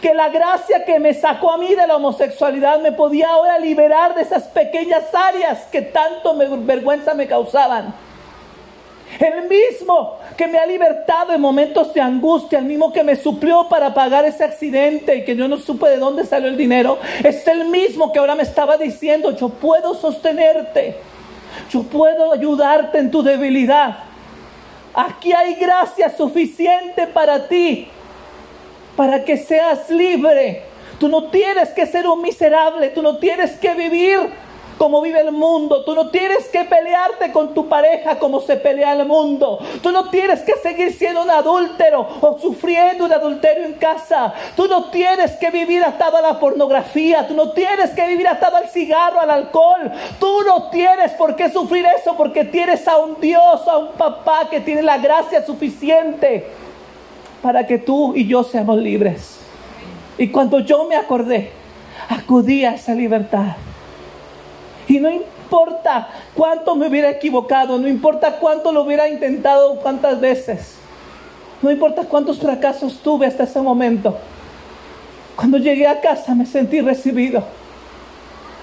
[0.00, 4.14] que la gracia que me sacó a mí de la homosexualidad me podía ahora liberar
[4.14, 7.94] de esas pequeñas áreas que tanto vergüenza me causaban.
[9.18, 13.68] El mismo que me ha libertado en momentos de angustia, el mismo que me suplió
[13.68, 17.46] para pagar ese accidente y que yo no supe de dónde salió el dinero, es
[17.48, 20.96] el mismo que ahora me estaba diciendo, yo puedo sostenerte,
[21.70, 23.98] yo puedo ayudarte en tu debilidad.
[24.94, 27.88] Aquí hay gracia suficiente para ti,
[28.96, 30.62] para que seas libre.
[30.98, 34.18] Tú no tienes que ser un miserable, tú no tienes que vivir
[34.80, 35.84] como vive el mundo.
[35.84, 39.58] Tú no tienes que pelearte con tu pareja como se pelea el mundo.
[39.82, 44.32] Tú no tienes que seguir siendo un adúltero o sufriendo un adulterio en casa.
[44.56, 47.28] Tú no tienes que vivir atado a la pornografía.
[47.28, 49.92] Tú no tienes que vivir atado al cigarro, al alcohol.
[50.18, 54.48] Tú no tienes por qué sufrir eso porque tienes a un Dios, a un papá
[54.48, 56.46] que tiene la gracia suficiente
[57.42, 59.40] para que tú y yo seamos libres.
[60.16, 61.50] Y cuando yo me acordé,
[62.08, 63.56] acudí a esa libertad.
[64.90, 70.78] Y no importa cuánto me hubiera equivocado, no importa cuánto lo hubiera intentado, cuántas veces,
[71.62, 74.16] no importa cuántos fracasos tuve hasta ese momento.
[75.36, 77.44] Cuando llegué a casa me sentí recibido,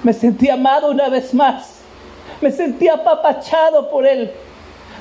[0.03, 1.75] me sentí amado una vez más,
[2.41, 4.29] me sentí apapachado por Él,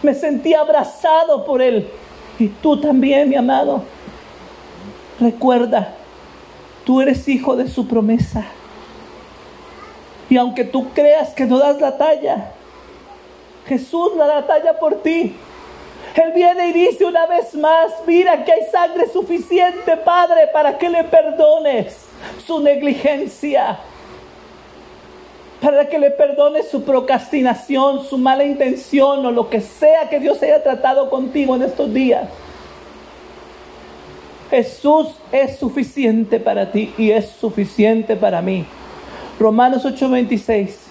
[0.04, 1.88] me sentí abrazado por Él.
[2.38, 3.82] Y tú también, mi amado.
[5.18, 5.92] Recuerda,
[6.84, 8.46] tú eres hijo de su promesa.
[10.28, 12.52] Y aunque tú creas que no das la talla,
[13.66, 15.36] Jesús da la talla por ti.
[16.14, 20.88] Él viene y dice una vez más, mira que hay sangre suficiente, Padre, para que
[20.88, 22.06] le perdones
[22.46, 23.78] su negligencia,
[25.60, 30.42] para que le perdones su procrastinación, su mala intención o lo que sea que Dios
[30.42, 32.28] haya tratado contigo en estos días.
[34.48, 38.64] Jesús es suficiente para ti y es suficiente para mí.
[39.38, 40.86] Romanos 8:26.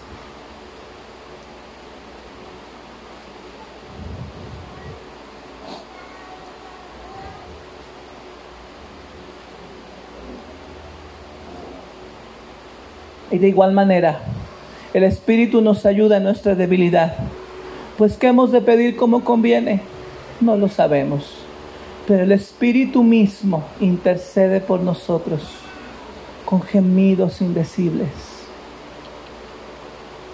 [13.32, 14.20] Y de igual manera,
[14.93, 17.16] el Espíritu nos ayuda en nuestra debilidad.
[17.98, 19.82] Pues ¿qué hemos de pedir como conviene?
[20.39, 21.34] No lo sabemos.
[22.08, 25.41] Pero el Espíritu mismo intercede por nosotros
[26.46, 28.35] con gemidos indecibles.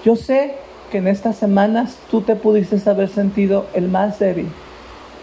[0.04, 0.56] Yo sé
[0.92, 4.48] que en estas semanas tú te pudiste haber sentido el más débil,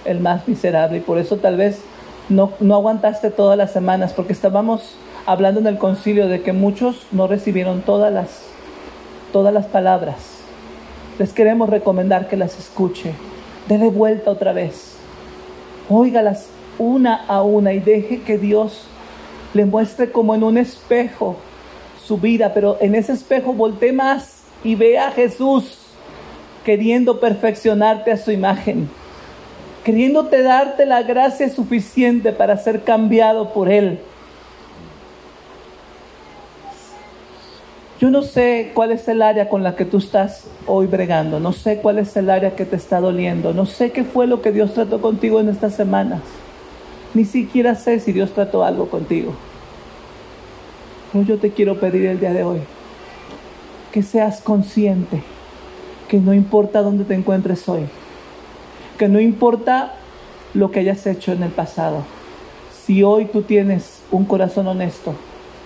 [0.05, 1.81] el más miserable, y por eso tal vez
[2.29, 4.95] no, no aguantaste todas las semanas, porque estábamos
[5.27, 8.43] hablando en el concilio de que muchos no recibieron todas las,
[9.33, 10.39] todas las palabras.
[11.19, 13.13] Les queremos recomendar que las escuche,
[13.69, 14.95] dele vuelta otra vez,
[15.89, 18.85] óigalas una a una y deje que Dios
[19.55, 21.37] le muestre como en un espejo
[22.01, 25.79] su vida, pero en ese espejo voltee más y ve a Jesús
[26.65, 28.89] queriendo perfeccionarte a su imagen,
[29.85, 34.01] queriéndote darte la gracia suficiente para ser cambiado por Él.
[38.01, 41.53] Yo no sé cuál es el área con la que tú estás hoy bregando, no
[41.53, 44.53] sé cuál es el área que te está doliendo, no sé qué fue lo que
[44.53, 46.21] Dios trató contigo en estas semanas,
[47.15, 49.35] ni siquiera sé si Dios trató algo contigo.
[51.13, 52.61] Pero yo te quiero pedir el día de hoy
[53.93, 55.23] que seas consciente
[56.09, 57.83] que no importa dónde te encuentres hoy,
[58.99, 59.95] que no importa
[60.55, 62.03] lo que hayas hecho en el pasado,
[62.85, 65.15] si hoy tú tienes un corazón honesto,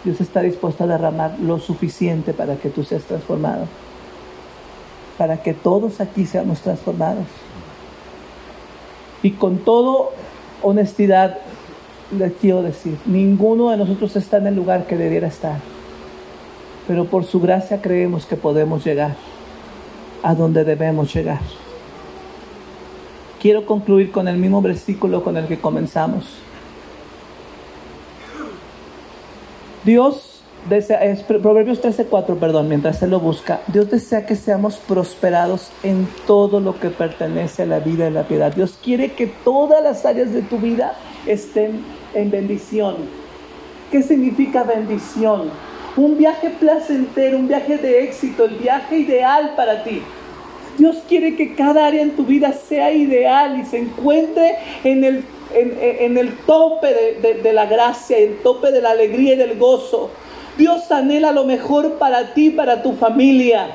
[0.05, 3.67] Dios está dispuesto a derramar lo suficiente para que tú seas transformado,
[5.17, 7.27] para que todos aquí seamos transformados.
[9.23, 10.09] Y con toda
[10.63, 11.39] honestidad
[12.19, 15.59] les quiero decir, ninguno de nosotros está en el lugar que debiera estar
[16.93, 19.15] pero por su gracia creemos que podemos llegar
[20.23, 21.41] a donde debemos llegar.
[23.41, 26.27] Quiero concluir con el mismo versículo con el que comenzamos.
[29.85, 35.71] Dios desea, es Proverbios 13:4, perdón, mientras Él lo busca, Dios desea que seamos prosperados
[35.83, 38.55] en todo lo que pertenece a la vida y la piedad.
[38.55, 40.93] Dios quiere que todas las áreas de tu vida
[41.25, 41.83] estén
[42.13, 42.97] en bendición.
[43.91, 45.72] ¿Qué significa bendición?
[45.97, 50.03] Un viaje placentero, un viaje de éxito, el viaje ideal para ti.
[50.79, 55.25] Dios quiere que cada área en tu vida sea ideal y se encuentre en el,
[55.55, 60.11] en, el tope de, de la gracia, el tope de la alegría y del gozo.
[60.57, 63.69] Dios anhela lo mejor para ti, para tu familia.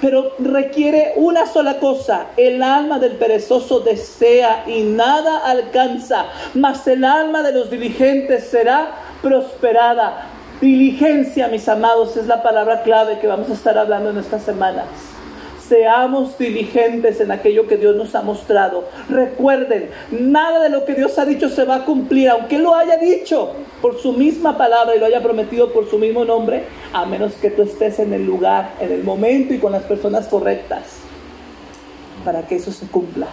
[0.00, 2.26] Pero requiere una sola cosa.
[2.36, 6.26] El alma del perezoso desea y nada alcanza.
[6.54, 8.90] Mas el alma de los diligentes será
[9.22, 10.33] prosperada.
[10.64, 14.86] Diligencia, mis amados, es la palabra clave que vamos a estar hablando en estas semanas.
[15.68, 18.84] Seamos diligentes en aquello que Dios nos ha mostrado.
[19.10, 22.96] Recuerden, nada de lo que Dios ha dicho se va a cumplir, aunque lo haya
[22.96, 23.52] dicho
[23.82, 27.50] por su misma palabra y lo haya prometido por su mismo nombre, a menos que
[27.50, 31.00] tú estés en el lugar, en el momento y con las personas correctas
[32.24, 33.26] para que eso se cumpla.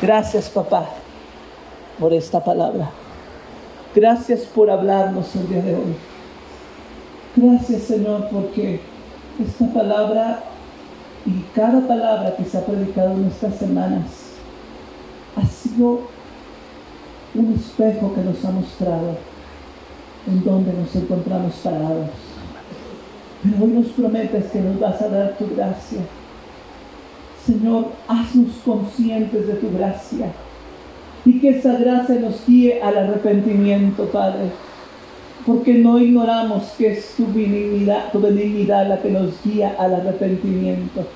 [0.00, 0.90] Gracias, papá,
[1.98, 2.88] por esta palabra.
[3.94, 5.96] Gracias por hablarnos el día de hoy.
[7.34, 8.78] Gracias Señor porque
[9.44, 10.44] esta palabra
[11.26, 14.04] y cada palabra que se ha predicado en estas semanas
[15.34, 16.02] ha sido
[17.34, 19.16] un espejo que nos ha mostrado
[20.28, 22.10] en donde nos encontramos parados.
[23.42, 26.02] Pero hoy nos prometes que nos vas a dar tu gracia.
[27.44, 30.32] Señor, haznos conscientes de tu gracia
[31.24, 34.50] y que esa gracia nos guíe al arrepentimiento, Padre.
[35.46, 41.06] Porque no ignoramos que es tu benignidad, tu benignidad la que nos guía al arrepentimiento.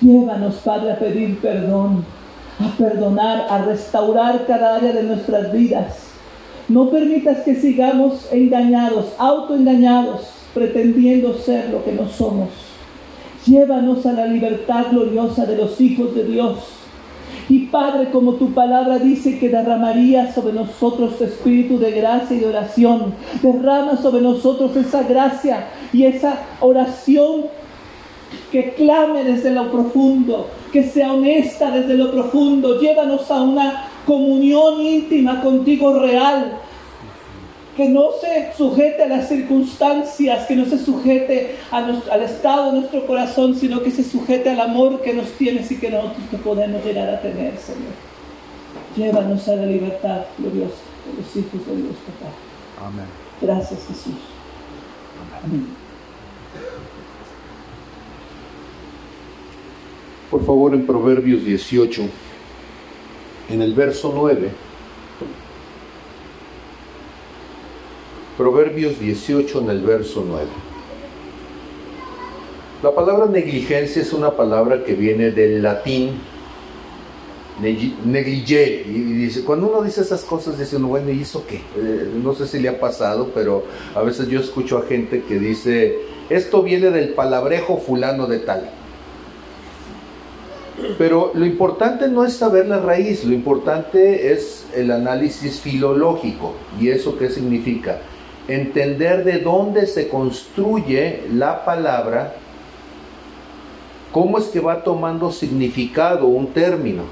[0.00, 2.04] Llévanos, Padre, a pedir perdón,
[2.60, 6.08] a perdonar, a restaurar cada área de nuestras vidas.
[6.68, 10.22] No permitas que sigamos engañados, autoengañados,
[10.54, 12.48] pretendiendo ser lo que no somos.
[13.44, 16.83] Llévanos a la libertad gloriosa de los hijos de Dios.
[17.48, 22.40] Y Padre, como tu palabra dice que derramaría sobre nosotros tu espíritu de gracia y
[22.40, 27.42] de oración, derrama sobre nosotros esa gracia y esa oración
[28.50, 32.80] que clame desde lo profundo, que sea honesta desde lo profundo.
[32.80, 36.58] Llévanos a una comunión íntima contigo real,
[37.76, 43.06] que no se sujete a las circunstancias, que no se sujete al estado de nuestro
[43.06, 46.84] corazón, sino que se sujete al amor que nos tienes y que nosotros que podemos
[46.84, 47.92] llegar a tener, Señor.
[48.96, 52.86] Llévanos a la libertad gloriosa de los hijos de Dios, papá.
[52.86, 53.06] Amén.
[53.40, 54.14] Gracias, Jesús.
[55.44, 55.66] Amén.
[60.30, 62.02] Por favor, en Proverbios 18,
[63.50, 64.63] en el verso 9
[68.36, 70.44] Proverbios 18 en el verso 9.
[72.82, 76.18] La palabra negligencia es una palabra que viene del latín
[77.60, 78.84] negligere.
[78.88, 81.62] Y dice, cuando uno dice esas cosas, dice uno, bueno, ¿y eso qué?
[81.76, 83.64] Eh, no sé si le ha pasado, pero
[83.94, 88.68] a veces yo escucho a gente que dice, esto viene del palabrejo fulano de tal.
[90.98, 96.54] Pero lo importante no es saber la raíz, lo importante es el análisis filológico.
[96.80, 98.00] ¿Y eso qué significa?
[98.48, 102.34] Entender de dónde se construye la palabra,
[104.12, 107.02] cómo es que va tomando significado un término,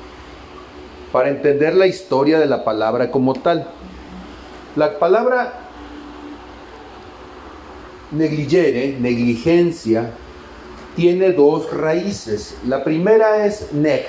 [1.11, 3.69] para entender la historia de la palabra como tal.
[4.77, 5.53] La palabra
[8.11, 10.11] negligere, negligencia,
[10.97, 12.57] tiene dos raíces.
[12.67, 14.05] La primera es neg.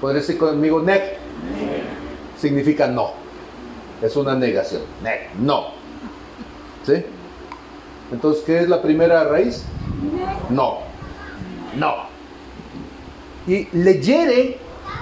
[0.00, 1.16] ¿Podría decir conmigo neg?
[2.38, 3.12] Significa no.
[4.02, 4.82] Es una negación.
[5.02, 5.75] Neg, no.
[8.12, 9.64] Entonces, ¿qué es la primera raíz?
[10.50, 10.78] No.
[11.76, 11.94] No.
[13.46, 14.58] Y leyere,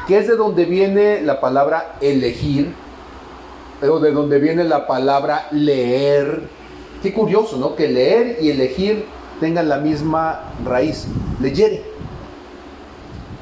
[0.06, 2.72] que es de donde viene la palabra elegir,
[3.82, 6.42] o de donde viene la palabra leer.
[7.02, 7.74] Qué curioso, ¿no?
[7.74, 9.04] Que leer y elegir
[9.40, 11.06] tengan la misma raíz.
[11.40, 11.82] Leyere.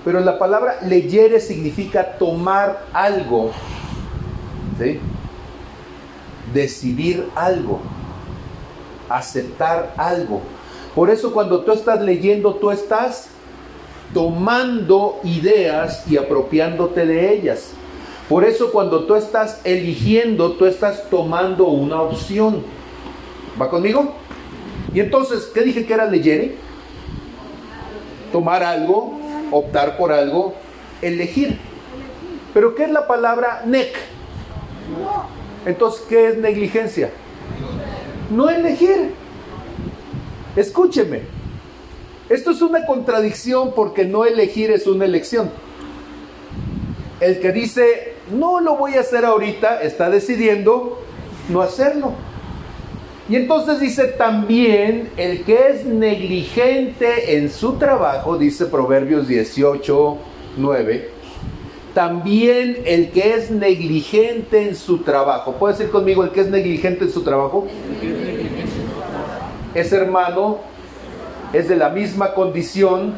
[0.05, 3.53] Pero la palabra leyere significa tomar algo.
[6.53, 7.81] Decidir algo
[9.17, 10.41] aceptar algo.
[10.95, 13.29] Por eso cuando tú estás leyendo, tú estás
[14.13, 17.73] tomando ideas y apropiándote de ellas.
[18.29, 22.63] Por eso cuando tú estás eligiendo, tú estás tomando una opción.
[23.61, 24.15] ¿Va conmigo?
[24.95, 26.55] Y entonces, ¿qué dije que era leer?
[28.31, 29.19] Tomar algo,
[29.51, 30.55] optar por algo,
[31.01, 31.59] elegir.
[32.55, 33.95] Pero ¿qué es la palabra nec?
[35.65, 37.11] Entonces, ¿qué es negligencia?
[38.33, 39.13] No elegir.
[40.57, 41.21] Escúcheme,
[42.29, 45.51] esto es una contradicción porque no elegir es una elección.
[47.21, 50.99] El que dice, no lo voy a hacer ahorita, está decidiendo
[51.49, 52.13] no hacerlo.
[53.29, 60.19] Y entonces dice también, el que es negligente en su trabajo, dice Proverbios 18,
[60.57, 61.11] 9,
[61.95, 65.53] también el que es negligente en su trabajo.
[65.53, 67.67] ¿Puede decir conmigo el que es negligente en su trabajo?
[69.75, 70.59] Es hermano,
[71.53, 73.15] es de la misma condición,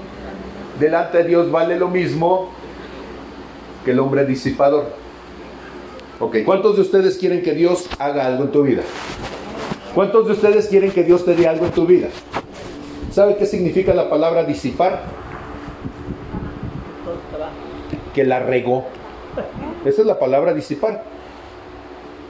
[0.78, 2.50] delante de Dios vale lo mismo
[3.84, 4.86] que el hombre disipador.
[6.20, 8.82] Ok, ¿cuántos de ustedes quieren que Dios haga algo en tu vida?
[9.94, 12.08] ¿Cuántos de ustedes quieren que Dios te dé algo en tu vida?
[13.12, 15.02] ¿Sabe qué significa la palabra disipar?
[18.14, 18.84] Que la regó.
[19.84, 21.04] Esa es la palabra disipar.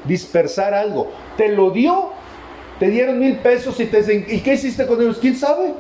[0.05, 1.11] Dispersar algo.
[1.37, 2.11] Te lo dio,
[2.79, 5.19] te dieron mil pesos y te dicen, ¿y qué hiciste con ellos?
[5.21, 5.75] ¿Quién sabe?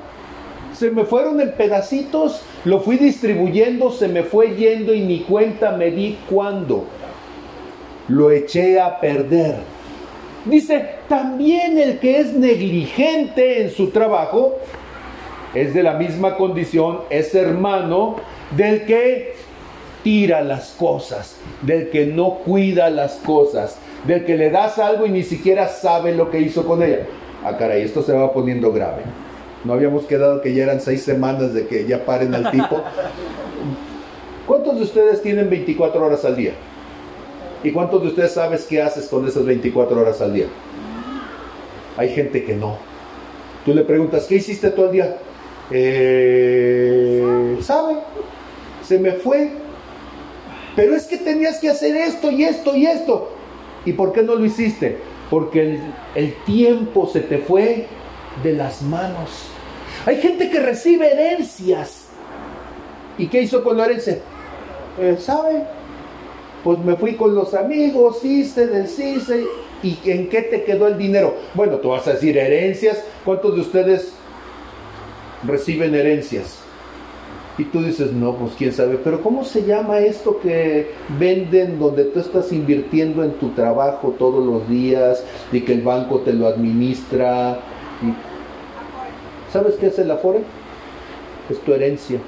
[0.73, 5.73] Se me fueron en pedacitos, lo fui distribuyendo, se me fue yendo y ni cuenta
[5.73, 6.85] me di cuándo.
[8.09, 9.57] Lo eché a perder.
[10.45, 14.59] Dice, también el que es negligente en su trabajo,
[15.55, 18.17] es de la misma condición, es hermano
[18.57, 19.35] del que
[20.05, 25.11] tira las cosas, del que no cuida las cosas, del que le das algo y
[25.11, 27.07] ni siquiera sabe lo que hizo con ella.
[27.43, 29.03] Ah, caray, esto se va poniendo grave.
[29.65, 32.83] No habíamos quedado que ya eran seis semanas de que ya paren al tipo.
[34.47, 36.53] ¿Cuántos de ustedes tienen 24 horas al día?
[37.63, 40.47] ¿Y cuántos de ustedes sabes qué haces con esas 24 horas al día?
[41.97, 42.77] Hay gente que no.
[43.65, 45.17] Tú le preguntas, ¿qué hiciste todo el día?
[45.71, 47.97] Eh, ¿Sabe?
[48.83, 49.64] Se me fue.
[50.77, 53.31] Pero es que tenías que hacer esto y esto y esto.
[53.85, 54.99] ¿Y por qué no lo hiciste?
[55.31, 55.81] Porque
[56.15, 57.87] el, tiempo se te fue
[58.43, 59.31] de las manos.
[60.07, 62.09] Hay gente que recibe herencias.
[63.19, 64.19] ¿Y qué hizo con la herencia?
[64.99, 65.65] Eh, ¿Sabe?
[66.65, 69.45] Pues me fui con los amigos, hice, deshice.
[69.83, 71.37] ¿Y en qué te quedó el dinero?
[71.53, 73.05] Bueno, tú vas a decir herencias.
[73.25, 74.15] ¿Cuántos de ustedes
[75.47, 76.64] reciben herencias?
[77.57, 82.05] Y tú dices, no, pues quién sabe, pero ¿cómo se llama esto que venden donde
[82.05, 86.49] tú estás invirtiendo en tu trabajo todos los días y que el banco te lo
[86.49, 87.61] administra?
[89.53, 90.41] ¿Sabes qué es el Afore?
[91.49, 92.19] Es tu herencia.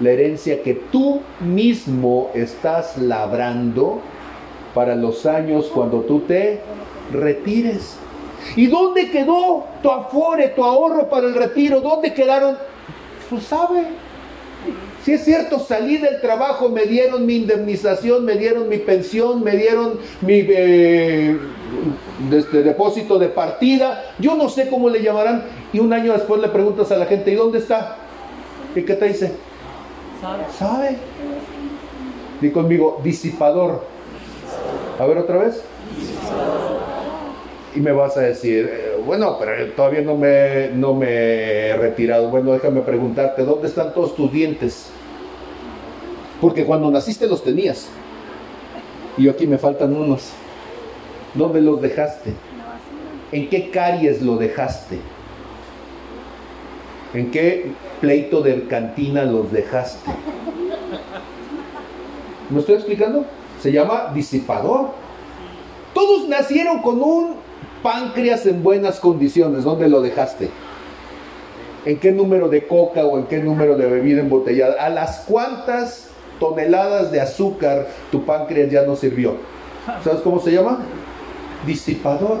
[0.00, 4.00] La herencia que tú mismo estás labrando
[4.74, 6.60] para los años cuando tú te
[7.10, 7.96] retires.
[8.56, 11.80] ¿Y dónde quedó tu afore, tu ahorro para el retiro?
[11.80, 12.56] ¿Dónde quedaron?
[13.30, 13.86] Pues sabe.
[15.04, 19.56] Si es cierto, salí del trabajo, me dieron mi indemnización, me dieron mi pensión, me
[19.56, 21.36] dieron mi eh,
[22.30, 24.04] este, depósito de partida.
[24.20, 25.44] Yo no sé cómo le llamarán.
[25.72, 27.96] Y un año después le preguntas a la gente, ¿y dónde está?
[28.76, 29.32] ¿Y qué te dice?
[30.20, 30.44] Sabe.
[30.56, 30.96] ¿Sabe?
[32.40, 33.84] Di conmigo, disipador.
[35.00, 35.64] A ver otra vez.
[37.74, 42.28] Y me vas a decir, eh, bueno, pero todavía no me, no me he retirado.
[42.28, 44.90] Bueno, déjame preguntarte, ¿dónde están todos tus dientes?
[46.40, 47.88] Porque cuando naciste los tenías.
[49.16, 50.32] Y aquí me faltan unos.
[51.34, 52.34] ¿Dónde los dejaste?
[53.30, 54.98] ¿En qué caries lo dejaste?
[57.14, 60.10] ¿En qué pleito de cantina los dejaste?
[62.50, 63.24] ¿Me estoy explicando?
[63.60, 64.90] Se llama disipador.
[65.94, 67.41] Todos nacieron con un
[67.82, 69.64] páncreas en buenas condiciones.
[69.64, 70.48] ¿Dónde lo dejaste?
[71.84, 74.82] ¿En qué número de coca o en qué número de bebida embotellada?
[74.82, 79.34] ¿A las cuántas toneladas de azúcar tu páncreas ya no sirvió?
[80.04, 80.78] ¿Sabes cómo se llama?
[81.66, 82.38] Disipador.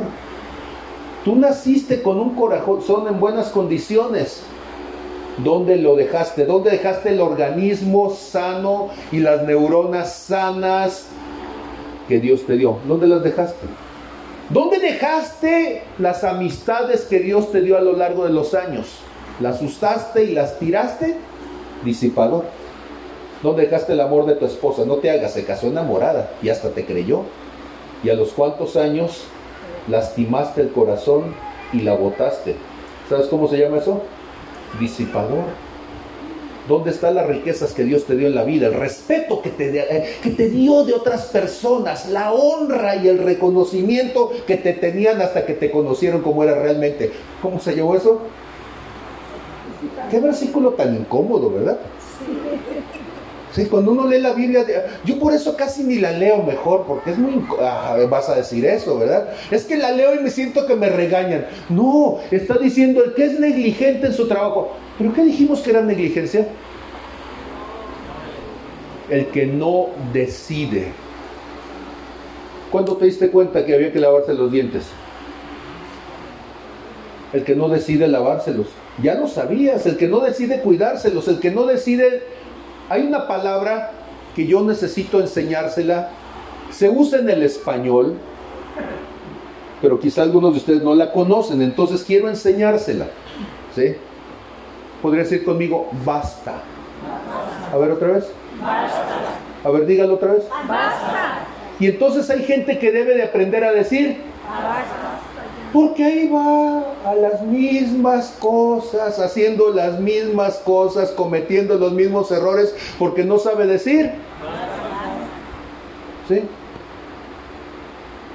[1.24, 4.42] Tú naciste con un corazón en buenas condiciones.
[5.38, 6.44] ¿Dónde lo dejaste?
[6.44, 11.06] ¿Dónde dejaste el organismo sano y las neuronas sanas
[12.06, 12.78] que Dios te dio?
[12.86, 13.66] ¿Dónde las dejaste?
[14.52, 18.86] ¿Dónde dejaste las amistades que Dios te dio a lo largo de los años?
[19.40, 21.16] ¿Las usaste y las tiraste?
[21.84, 22.44] Disipador.
[23.42, 24.84] ¿Dónde dejaste el amor de tu esposa?
[24.84, 27.22] No te hagas, se casó enamorada y hasta te creyó.
[28.04, 29.24] Y a los cuantos años
[29.88, 31.34] lastimaste el corazón
[31.72, 32.54] y la botaste.
[33.08, 34.02] ¿Sabes cómo se llama eso?
[34.78, 35.44] Disipador.
[36.68, 38.68] ¿Dónde están las riquezas que Dios te dio en la vida?
[38.68, 43.18] El respeto que te, eh, que te dio de otras personas, la honra y el
[43.18, 47.10] reconocimiento que te tenían hasta que te conocieron como era realmente.
[47.40, 48.22] ¿Cómo se llevó eso?
[50.10, 51.80] Qué versículo tan incómodo, ¿verdad?
[52.18, 52.91] Sí,
[53.68, 54.64] cuando uno lee la Biblia,
[55.04, 57.44] yo por eso casi ni la leo mejor, porque es muy...
[57.60, 59.28] Ah, vas a decir eso, ¿verdad?
[59.50, 61.46] Es que la leo y me siento que me regañan.
[61.68, 64.72] No, está diciendo el que es negligente en su trabajo.
[64.96, 66.46] ¿Pero qué dijimos que era negligencia?
[69.10, 70.86] El que no decide.
[72.70, 74.84] ¿Cuándo te diste cuenta que había que lavarse los dientes?
[77.34, 78.68] El que no decide lavárselos.
[79.02, 82.22] Ya lo sabías, el que no decide cuidárselos, el que no decide...
[82.92, 83.90] Hay una palabra
[84.36, 86.10] que yo necesito enseñársela.
[86.70, 88.18] Se usa en el español,
[89.80, 93.06] pero quizá algunos de ustedes no la conocen, entonces quiero enseñársela.
[93.74, 93.96] ¿Sí?
[95.00, 96.56] podría decir conmigo, basta.
[97.72, 98.30] A ver otra vez.
[98.60, 99.06] Basta.
[99.64, 100.44] A ver, dígalo otra vez.
[100.50, 101.46] Basta.
[101.80, 105.31] Y entonces hay gente que debe de aprender a decir, basta.
[105.72, 112.74] Porque ahí va a las mismas cosas, haciendo las mismas cosas, cometiendo los mismos errores,
[112.98, 114.10] porque no sabe decir.
[116.28, 116.42] ¿Sí?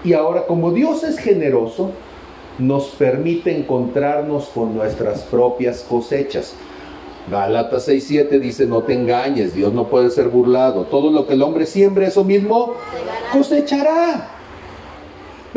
[0.04, 1.92] Y ahora, como Dios es generoso,
[2.58, 6.54] nos permite encontrarnos con nuestras propias cosechas.
[7.30, 10.86] Galatas 6:7 dice, no te engañes, Dios no puede ser burlado.
[10.86, 12.74] Todo lo que el hombre siembre, eso mismo
[13.32, 14.37] cosechará.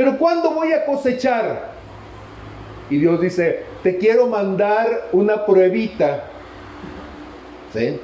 [0.01, 1.73] Pero ¿cuándo voy a cosechar?
[2.89, 6.25] y Dios dice, te quiero mandar una pruebita.
[7.75, 8.01] ¿Sí?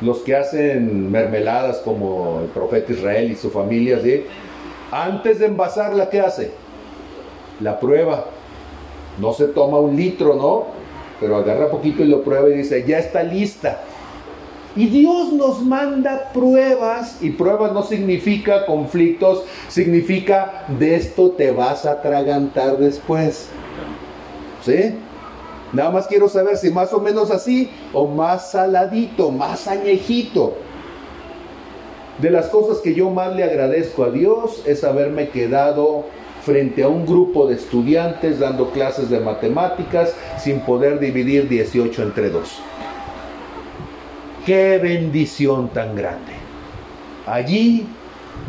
[0.00, 4.24] Los que hacen mermeladas como el profeta Israel y su familia, ¿sí?
[4.90, 6.50] Antes de envasarla, ¿qué hace?
[7.60, 8.24] La prueba.
[9.20, 10.64] No se toma un litro, ¿no?
[11.20, 13.82] Pero agarra poquito y lo prueba y dice, ya está lista.
[14.76, 21.86] Y Dios nos manda pruebas, y pruebas no significa conflictos, significa de esto te vas
[21.86, 23.48] a atragantar después.
[24.64, 24.96] ¿Sí?
[25.72, 30.54] Nada más quiero saber si más o menos así o más saladito, más añejito.
[32.20, 36.04] De las cosas que yo más le agradezco a Dios es haberme quedado
[36.42, 42.30] frente a un grupo de estudiantes dando clases de matemáticas sin poder dividir 18 entre
[42.30, 42.60] 2.
[44.44, 46.32] Qué bendición tan grande.
[47.26, 47.86] Allí,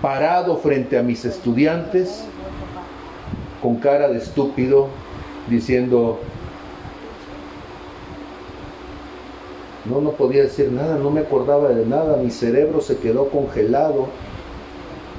[0.01, 2.25] parado frente a mis estudiantes,
[3.61, 4.89] con cara de estúpido,
[5.47, 6.19] diciendo,
[9.85, 14.07] no, no podía decir nada, no me acordaba de nada, mi cerebro se quedó congelado.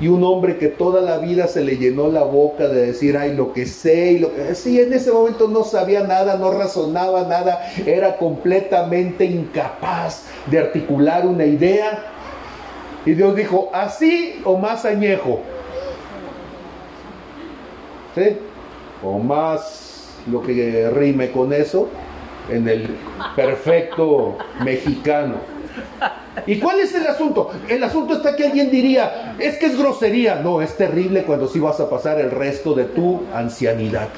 [0.01, 3.35] Y un hombre que toda la vida se le llenó la boca de decir, ay,
[3.35, 4.55] lo que sé, y lo que...
[4.55, 11.27] Sí, en ese momento no sabía nada, no razonaba nada, era completamente incapaz de articular
[11.27, 12.13] una idea.
[13.07, 15.41] Y Dios dijo, así o más añejo.
[18.15, 18.37] ¿Sí?
[19.03, 21.89] O más lo que rime con eso
[22.51, 22.97] en el
[23.35, 25.56] perfecto mexicano.
[26.47, 27.51] ¿Y cuál es el asunto?
[27.69, 30.37] El asunto está que alguien diría, es que es grosería.
[30.37, 34.09] No, es terrible cuando sí vas a pasar el resto de tu ancianidad.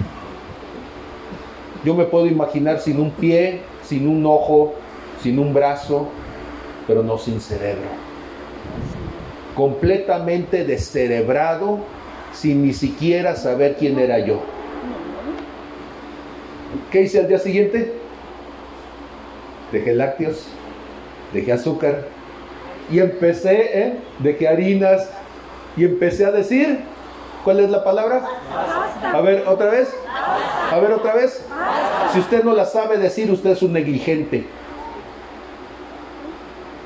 [1.84, 4.74] Yo me puedo imaginar sin un pie, sin un ojo,
[5.22, 6.08] sin un brazo,
[6.86, 7.88] pero no sin cerebro.
[9.54, 11.78] Completamente descerebrado,
[12.32, 14.40] sin ni siquiera saber quién era yo.
[16.90, 17.92] ¿Qué hice al día siguiente?
[19.72, 20.48] Dejé lácteos,
[21.32, 22.04] dejé azúcar
[22.90, 23.94] y empecé, ¿eh?
[24.18, 25.10] dejé harinas
[25.76, 26.80] y empecé a decir,
[27.44, 28.24] ¿cuál es la palabra?
[29.02, 29.94] A ver, otra vez.
[30.70, 31.44] A ver, otra vez.
[32.12, 34.46] Si usted no la sabe decir, usted es un negligente.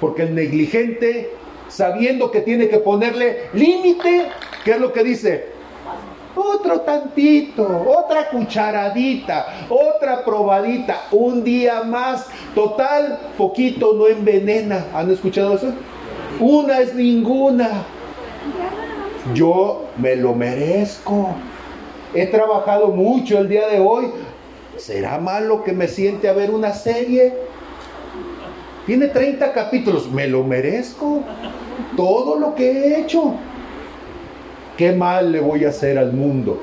[0.00, 1.30] Porque el negligente,
[1.68, 4.28] sabiendo que tiene que ponerle límite,
[4.64, 5.51] ¿qué es lo que dice?
[6.34, 12.26] Otro tantito, otra cucharadita, otra probadita, un día más.
[12.54, 14.86] Total, poquito no envenena.
[14.94, 15.72] ¿Han escuchado eso?
[16.40, 17.84] Una es ninguna.
[19.34, 21.28] Yo me lo merezco.
[22.14, 24.10] He trabajado mucho el día de hoy.
[24.78, 27.34] ¿Será malo que me siente a ver una serie?
[28.86, 30.10] Tiene 30 capítulos.
[30.10, 31.22] Me lo merezco.
[31.94, 33.34] Todo lo que he hecho.
[34.82, 36.60] ¿Qué mal le voy a hacer al mundo?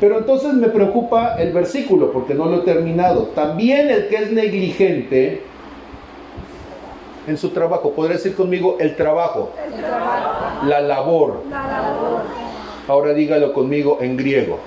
[0.00, 3.24] Pero entonces me preocupa el versículo porque no lo he terminado.
[3.34, 5.42] También el que es negligente
[7.26, 9.50] en su trabajo, podría decir conmigo el trabajo,
[10.66, 11.42] La, labor.
[12.88, 14.58] Ahora dígalo conmigo en griego.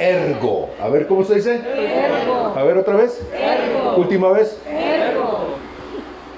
[0.00, 0.70] Ergo.
[0.82, 1.60] A ver cómo se dice.
[2.56, 3.24] A ver otra vez.
[3.96, 4.60] Última vez.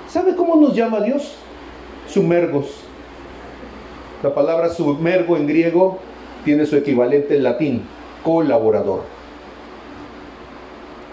[0.06, 1.38] ¿Sabe cómo nos llama Dios?
[2.10, 2.89] sumergos.
[4.22, 5.98] La palabra sumergo en griego
[6.44, 7.82] tiene su equivalente en latín,
[8.22, 9.00] colaborador.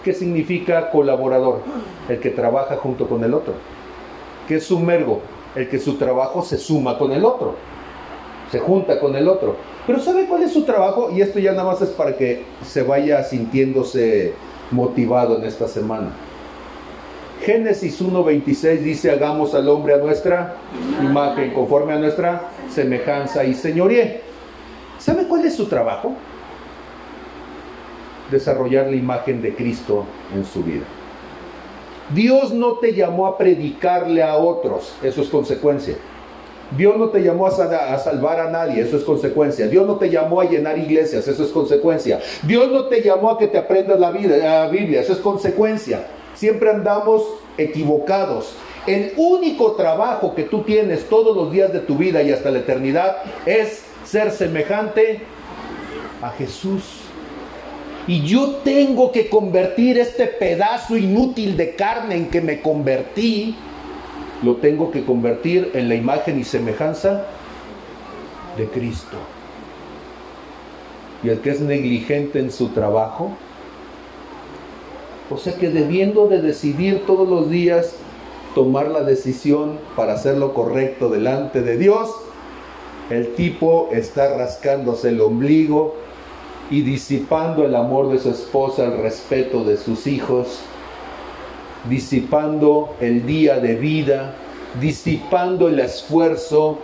[0.04, 1.60] ¿Qué significa colaborador?
[2.08, 3.54] El que trabaja junto con el otro.
[4.46, 5.22] ¿Qué es sumergo?
[5.54, 7.54] El que su trabajo se suma con el otro,
[8.52, 9.56] se junta con el otro.
[9.86, 11.10] Pero ¿sabe cuál es su trabajo?
[11.10, 14.34] Y esto ya nada más es para que se vaya sintiéndose
[14.70, 16.10] motivado en esta semana
[17.44, 20.56] Génesis 1.26 dice, hagamos al hombre a nuestra
[21.02, 24.20] imagen, conforme a nuestra semejanza y señoría.
[24.98, 26.14] ¿Sabe cuál es su trabajo?
[28.30, 30.84] Desarrollar la imagen de Cristo en su vida.
[32.14, 35.96] Dios no te llamó a predicarle a otros, eso es consecuencia.
[36.76, 39.68] Dios no te llamó a, salvar a nadie, eso es consecuencia.
[39.68, 42.20] Dios no te llamó a llenar iglesias, eso es consecuencia.
[42.42, 46.06] Dios no te llamó a que te aprendas la, vida, la Biblia, eso es consecuencia.
[46.38, 47.24] Siempre andamos
[47.56, 48.52] equivocados.
[48.86, 52.60] El único trabajo que tú tienes todos los días de tu vida y hasta la
[52.60, 55.20] eternidad es ser semejante
[56.22, 56.84] a Jesús.
[58.06, 63.56] Y yo tengo que convertir este pedazo inútil de carne en que me convertí,
[64.42, 67.24] lo tengo que convertir en la imagen y semejanza
[68.56, 69.16] de Cristo.
[71.24, 73.32] Y el que es negligente en su trabajo,
[75.30, 77.94] o sea que debiendo de decidir todos los días
[78.54, 82.10] tomar la decisión para hacer lo correcto delante de Dios,
[83.10, 85.94] el tipo está rascándose el ombligo
[86.70, 90.60] y disipando el amor de su esposa, el respeto de sus hijos,
[91.88, 94.34] disipando el día de vida,
[94.80, 96.78] disipando el esfuerzo,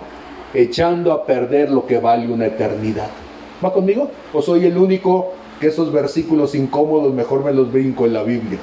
[0.54, 3.10] echando a perder lo que vale una eternidad.
[3.62, 4.10] ¿Va conmigo?
[4.32, 8.58] ¿O soy el único esos versículos incómodos mejor me los brinco en la Biblia?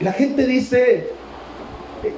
[0.00, 1.10] La gente dice,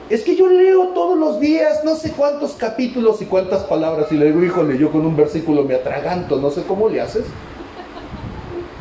[0.08, 4.16] es que yo leo todos los días no sé cuántos capítulos y cuántas palabras y
[4.16, 7.24] le digo, híjole, yo con un versículo me atraganto, no sé cómo le haces.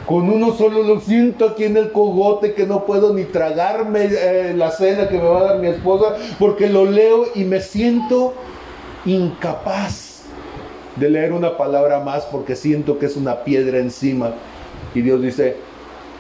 [0.06, 4.54] Con uno solo lo siento aquí en el cogote que no puedo ni tragarme eh,
[4.56, 8.34] la cena que me va a dar mi esposa porque lo leo y me siento
[9.06, 10.05] incapaz
[10.96, 14.34] de leer una palabra más porque siento que es una piedra encima.
[14.94, 15.56] Y Dios dice,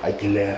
[0.01, 0.57] hay que leer.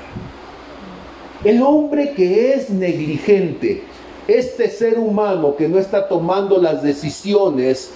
[1.43, 3.83] El hombre que es negligente,
[4.27, 7.91] este ser humano que no está tomando las decisiones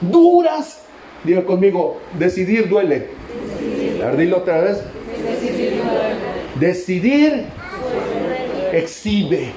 [0.00, 0.80] duras,
[1.22, 3.08] diga conmigo, decidir duele.
[4.00, 4.34] Decidir.
[4.34, 4.82] otra vez.
[5.22, 5.82] Decidir,
[6.58, 7.44] decidir
[8.72, 9.52] exhibe.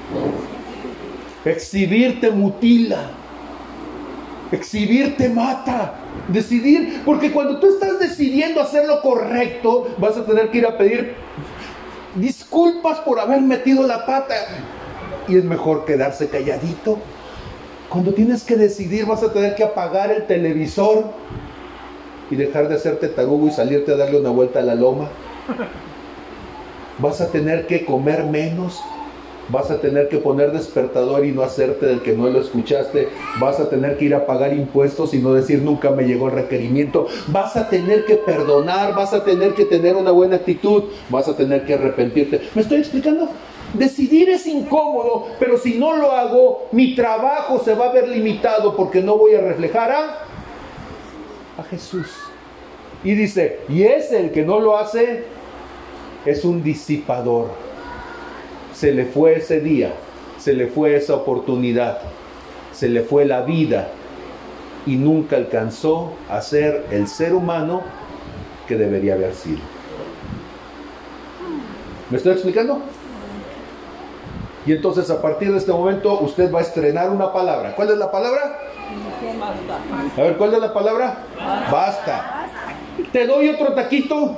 [1.46, 3.12] Exhibir te mutila.
[4.52, 5.96] Exhibir te mata.
[6.28, 10.78] Decidir, porque cuando tú estás decidiendo hacer lo correcto, vas a tener que ir a
[10.78, 11.16] pedir
[12.16, 14.36] disculpas por haber metido la pata.
[15.28, 16.98] Y es mejor quedarse calladito.
[17.90, 21.06] Cuando tienes que decidir, vas a tener que apagar el televisor
[22.30, 25.08] y dejar de hacerte tarugo y salirte a darle una vuelta a la loma.
[27.00, 28.82] Vas a tener que comer menos.
[29.50, 33.10] Vas a tener que poner despertador y no hacerte del que no lo escuchaste.
[33.40, 36.34] Vas a tener que ir a pagar impuestos y no decir nunca me llegó el
[36.34, 37.08] requerimiento.
[37.28, 38.96] Vas a tener que perdonar.
[38.96, 40.84] Vas a tener que tener una buena actitud.
[41.10, 42.42] Vas a tener que arrepentirte.
[42.56, 43.30] ¿Me estoy explicando?
[43.74, 48.76] Decidir es incómodo, pero si no lo hago, mi trabajo se va a ver limitado
[48.78, 50.04] porque no voy a reflejar a,
[51.58, 52.08] a Jesús.
[53.04, 55.26] Y dice, y es el que no lo hace,
[56.26, 57.67] es un disipador.
[58.78, 59.92] Se le fue ese día,
[60.38, 61.98] se le fue esa oportunidad,
[62.72, 63.88] se le fue la vida
[64.86, 67.82] y nunca alcanzó a ser el ser humano
[68.68, 69.62] que debería haber sido.
[72.12, 72.80] ¿Me estoy explicando?
[74.68, 77.76] Y entonces a partir de este momento usted va a estrenar una palabra.
[77.76, 78.60] ¿Cuál es la palabra?
[80.16, 81.18] A ver, ¿cuál es la palabra?
[81.72, 82.48] Basta.
[83.12, 84.38] ¿Te doy otro taquito?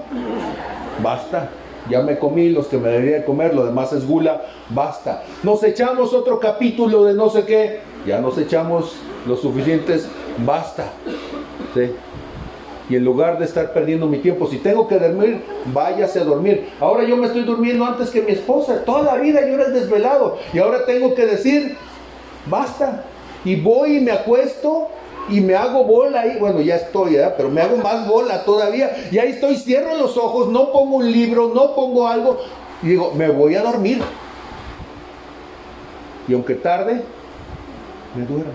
[1.03, 1.49] Basta.
[1.89, 5.23] Ya me comí los que me debería comer, lo demás es gula, basta.
[5.43, 8.95] Nos echamos otro capítulo de no sé qué, ya nos echamos
[9.25, 10.07] los suficientes,
[10.45, 10.91] basta.
[11.73, 11.91] ¿Sí?
[12.89, 16.69] y en lugar de estar perdiendo mi tiempo, si tengo que dormir, váyase a dormir.
[16.79, 19.73] Ahora yo me estoy durmiendo antes que mi esposa, toda la vida yo era el
[19.73, 21.77] desvelado y ahora tengo que decir,
[22.47, 23.03] basta.
[23.45, 24.89] Y voy y me acuesto
[25.29, 27.29] y me hago bola ahí, bueno, ya estoy, ¿eh?
[27.35, 28.91] pero me hago más bola todavía.
[29.11, 32.39] Y ahí estoy, cierro los ojos, no pongo un libro, no pongo algo
[32.81, 34.01] y digo, me voy a dormir.
[36.27, 37.01] Y aunque tarde,
[38.15, 38.51] me duermo.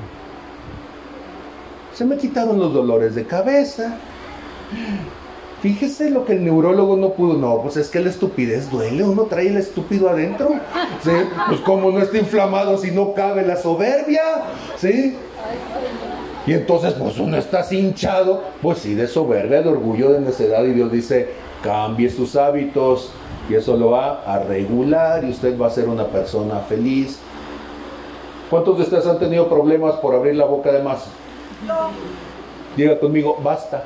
[1.93, 3.99] Se me quitaron los dolores de cabeza,
[5.65, 7.39] Fíjese lo que el neurólogo no pudo.
[7.39, 9.03] No, pues es que la estupidez duele.
[9.03, 10.51] Uno trae el estúpido adentro.
[11.03, 11.11] ¿sí?
[11.49, 14.21] Pues como no está inflamado si no cabe la soberbia.
[14.77, 15.17] ¿Sí?
[16.47, 18.43] Y entonces, pues uno está hinchado.
[18.61, 20.65] Pues sí, de soberbia, de orgullo, de necedad.
[20.65, 21.31] Y Dios dice,
[21.63, 23.11] cambie sus hábitos.
[23.49, 25.25] Y eso lo va a regular.
[25.25, 27.19] Y usted va a ser una persona feliz.
[28.51, 31.07] ¿Cuántos de ustedes han tenido problemas por abrir la boca de más?
[31.67, 31.91] No.
[32.77, 33.85] Diga conmigo, basta.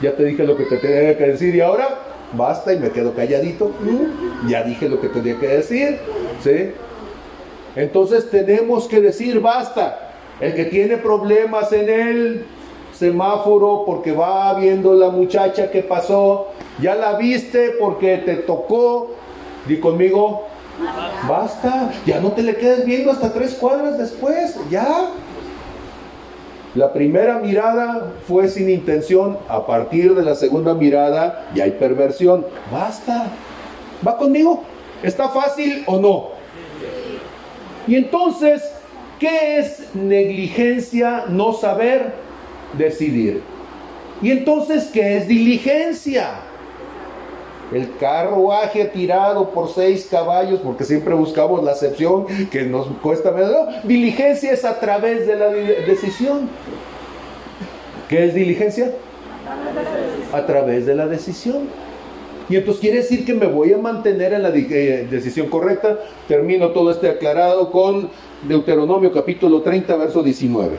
[0.00, 1.98] Ya te dije lo que te tenía que decir y ahora
[2.32, 3.70] basta y me quedo calladito.
[3.80, 5.98] Mm, ya dije lo que tenía que decir.
[6.42, 6.72] ¿sí?
[7.76, 10.11] Entonces tenemos que decir basta.
[10.40, 12.46] El que tiene problemas en el
[12.92, 16.48] semáforo porque va viendo la muchacha que pasó,
[16.80, 19.10] ya la viste porque te tocó.
[19.66, 20.44] Di conmigo,
[21.28, 21.92] basta.
[22.06, 24.58] Ya no te le quedes viendo hasta tres cuadras después.
[24.70, 25.10] Ya.
[26.74, 32.46] La primera mirada fue sin intención, a partir de la segunda mirada ya hay perversión.
[32.72, 33.26] Basta.
[34.06, 34.62] ¿Va conmigo?
[35.02, 36.28] ¿Está fácil o no?
[37.86, 38.71] Y entonces,
[39.22, 42.12] ¿qué es negligencia no saber
[42.76, 43.40] decidir?
[44.20, 46.40] Y entonces, ¿qué es diligencia?
[47.72, 53.82] el carruaje tirado por seis caballos, porque siempre buscamos la excepción que nos cuesta menos.
[53.84, 56.50] Diligencia es a través de la decisión.
[58.10, 58.92] ¿Qué es diligencia?
[60.34, 61.70] A través de la decisión.
[62.48, 65.98] Y entonces quiere decir que me voy a mantener en la eh, decisión correcta.
[66.28, 68.10] Termino todo este aclarado con
[68.42, 70.76] Deuteronomio capítulo 30, verso 19.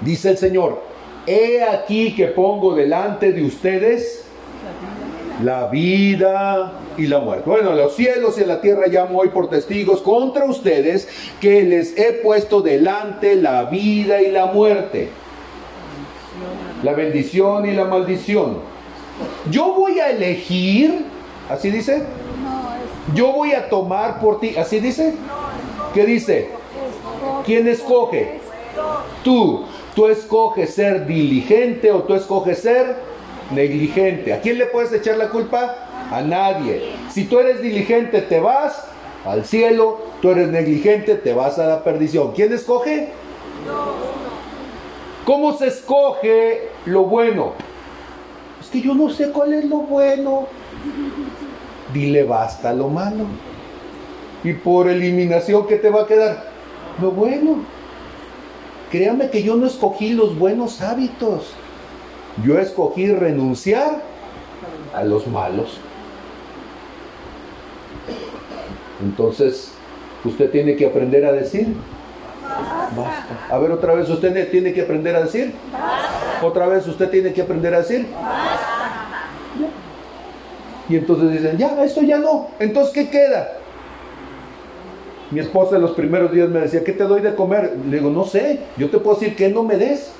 [0.00, 0.82] Dice el Señor,
[1.26, 4.24] he aquí que pongo delante de ustedes
[5.42, 7.44] la vida y la muerte.
[7.48, 11.08] Bueno, los cielos y la tierra llamo hoy por testigos contra ustedes
[11.40, 15.08] que les he puesto delante la vida y la muerte,
[16.82, 18.58] la bendición y la maldición.
[19.50, 21.04] Yo voy a elegir,
[21.48, 22.04] así dice,
[23.14, 25.14] yo voy a tomar por ti, así dice,
[25.94, 26.50] ¿qué dice?
[27.44, 28.40] ¿Quién escoge?
[29.22, 29.64] Tú.
[29.94, 32.96] Tú escoges ser diligente o tú escoges ser
[33.50, 34.32] negligente.
[34.32, 35.76] ¿A quién le puedes echar la culpa?
[36.10, 36.94] A nadie.
[37.10, 38.86] Si tú eres diligente, te vas
[39.26, 39.98] al cielo.
[40.22, 42.32] Tú eres negligente, te vas a la perdición.
[42.32, 43.10] ¿Quién escoge?
[45.24, 47.52] ¿Cómo se escoge lo bueno?
[48.60, 50.46] Es que yo no sé cuál es lo bueno.
[51.92, 53.26] Dile basta lo malo.
[54.42, 56.50] Y por eliminación, ¿qué te va a quedar?
[57.00, 57.64] Lo bueno.
[58.90, 61.52] Créame que yo no escogí los buenos hábitos.
[62.44, 64.02] Yo escogí renunciar
[64.92, 65.78] a los malos.
[69.02, 69.72] Entonces,
[70.24, 71.74] usted tiene que aprender a decir,
[72.96, 73.54] basta.
[73.54, 75.54] A ver, otra vez, usted tiene que aprender a decir,
[76.42, 78.68] otra vez, usted tiene que aprender a decir, basta.
[80.88, 82.48] Y entonces dicen, ya, esto ya no.
[82.58, 83.52] Entonces, ¿qué queda?
[85.30, 87.76] Mi esposa en los primeros días me decía, ¿qué te doy de comer?
[87.88, 90.12] Le digo, no sé, yo te puedo decir que no me des.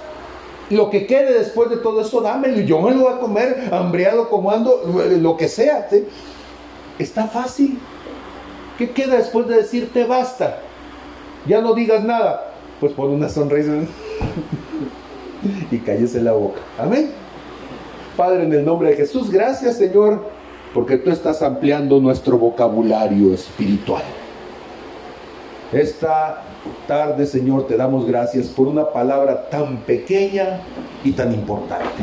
[0.71, 3.69] Lo que quede después de todo eso, dámelo y yo me lo voy a comer,
[3.71, 4.83] hambriado como ando,
[5.21, 5.87] lo que sea.
[6.99, 7.79] Está fácil.
[8.79, 10.61] ¿Qué queda después de decirte basta?
[11.47, 12.53] Ya no digas nada.
[12.81, 13.73] Pues pon una sonrisa
[15.71, 16.61] y cállese la boca.
[16.79, 17.11] Amén.
[18.17, 20.25] Padre, en el nombre de Jesús, gracias Señor,
[20.75, 24.03] porque tú estás ampliando nuestro vocabulario espiritual.
[25.73, 26.43] Esta
[26.87, 30.61] tarde, Señor, te damos gracias por una palabra tan pequeña
[31.03, 32.03] y tan importante.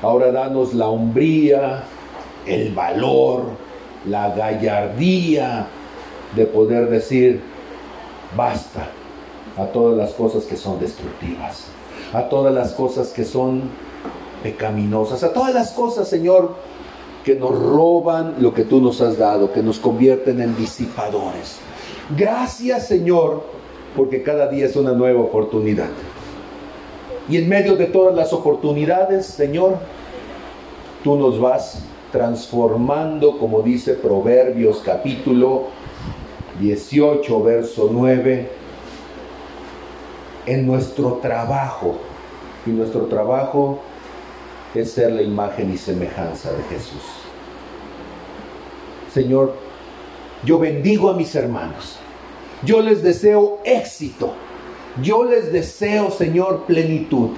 [0.00, 1.82] Ahora danos la hombría,
[2.46, 3.44] el valor,
[4.06, 5.66] la gallardía
[6.34, 7.40] de poder decir,
[8.36, 8.88] basta
[9.56, 11.66] a todas las cosas que son destructivas,
[12.12, 13.62] a todas las cosas que son
[14.42, 16.54] pecaminosas, a todas las cosas, Señor,
[17.24, 21.58] que nos roban lo que tú nos has dado, que nos convierten en disipadores.
[22.16, 23.42] Gracias Señor,
[23.96, 25.88] porque cada día es una nueva oportunidad.
[27.28, 29.78] Y en medio de todas las oportunidades, Señor,
[31.02, 31.78] tú nos vas
[32.12, 35.68] transformando, como dice Proverbios capítulo
[36.60, 38.48] 18, verso 9,
[40.46, 41.96] en nuestro trabajo.
[42.66, 43.80] Y nuestro trabajo
[44.74, 47.02] es ser la imagen y semejanza de Jesús.
[49.12, 49.54] Señor,
[50.44, 51.98] yo bendigo a mis hermanos.
[52.64, 54.32] Yo les deseo éxito.
[55.02, 57.30] Yo les deseo, Señor, plenitud.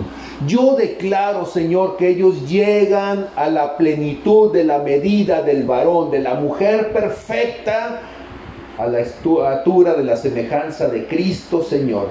[0.47, 6.19] Yo declaro, Señor, que ellos llegan a la plenitud de la medida del varón, de
[6.19, 8.03] la mujer perfecta,
[8.79, 12.09] a la estatura de la semejanza de Cristo, Señor.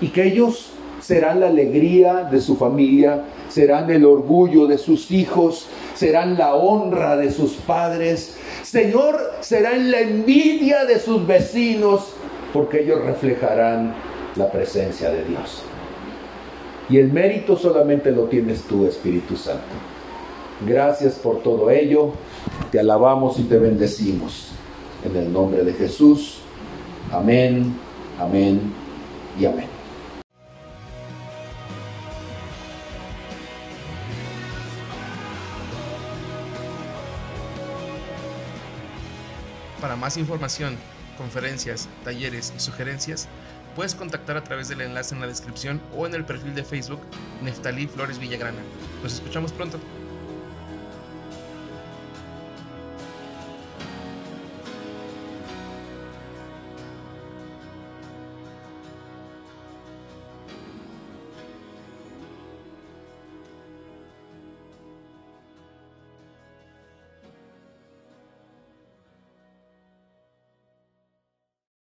[0.00, 5.66] Y que ellos serán la alegría de su familia, serán el orgullo de sus hijos,
[5.94, 12.12] serán la honra de sus padres, Señor, será en la envidia de sus vecinos,
[12.52, 13.94] porque ellos reflejarán
[14.36, 15.62] la presencia de Dios.
[16.90, 19.62] Y el mérito solamente lo tienes tú, Espíritu Santo.
[20.66, 22.12] Gracias por todo ello.
[22.70, 24.47] Te alabamos y te bendecimos.
[25.08, 26.40] En el nombre de Jesús.
[27.10, 27.74] Amén,
[28.20, 28.60] amén
[29.40, 29.66] y amén.
[39.80, 40.76] Para más información,
[41.16, 43.28] conferencias, talleres y sugerencias,
[43.74, 47.00] puedes contactar a través del enlace en la descripción o en el perfil de Facebook
[47.42, 48.60] Neftalí Flores Villagrana.
[49.02, 49.78] Nos escuchamos pronto.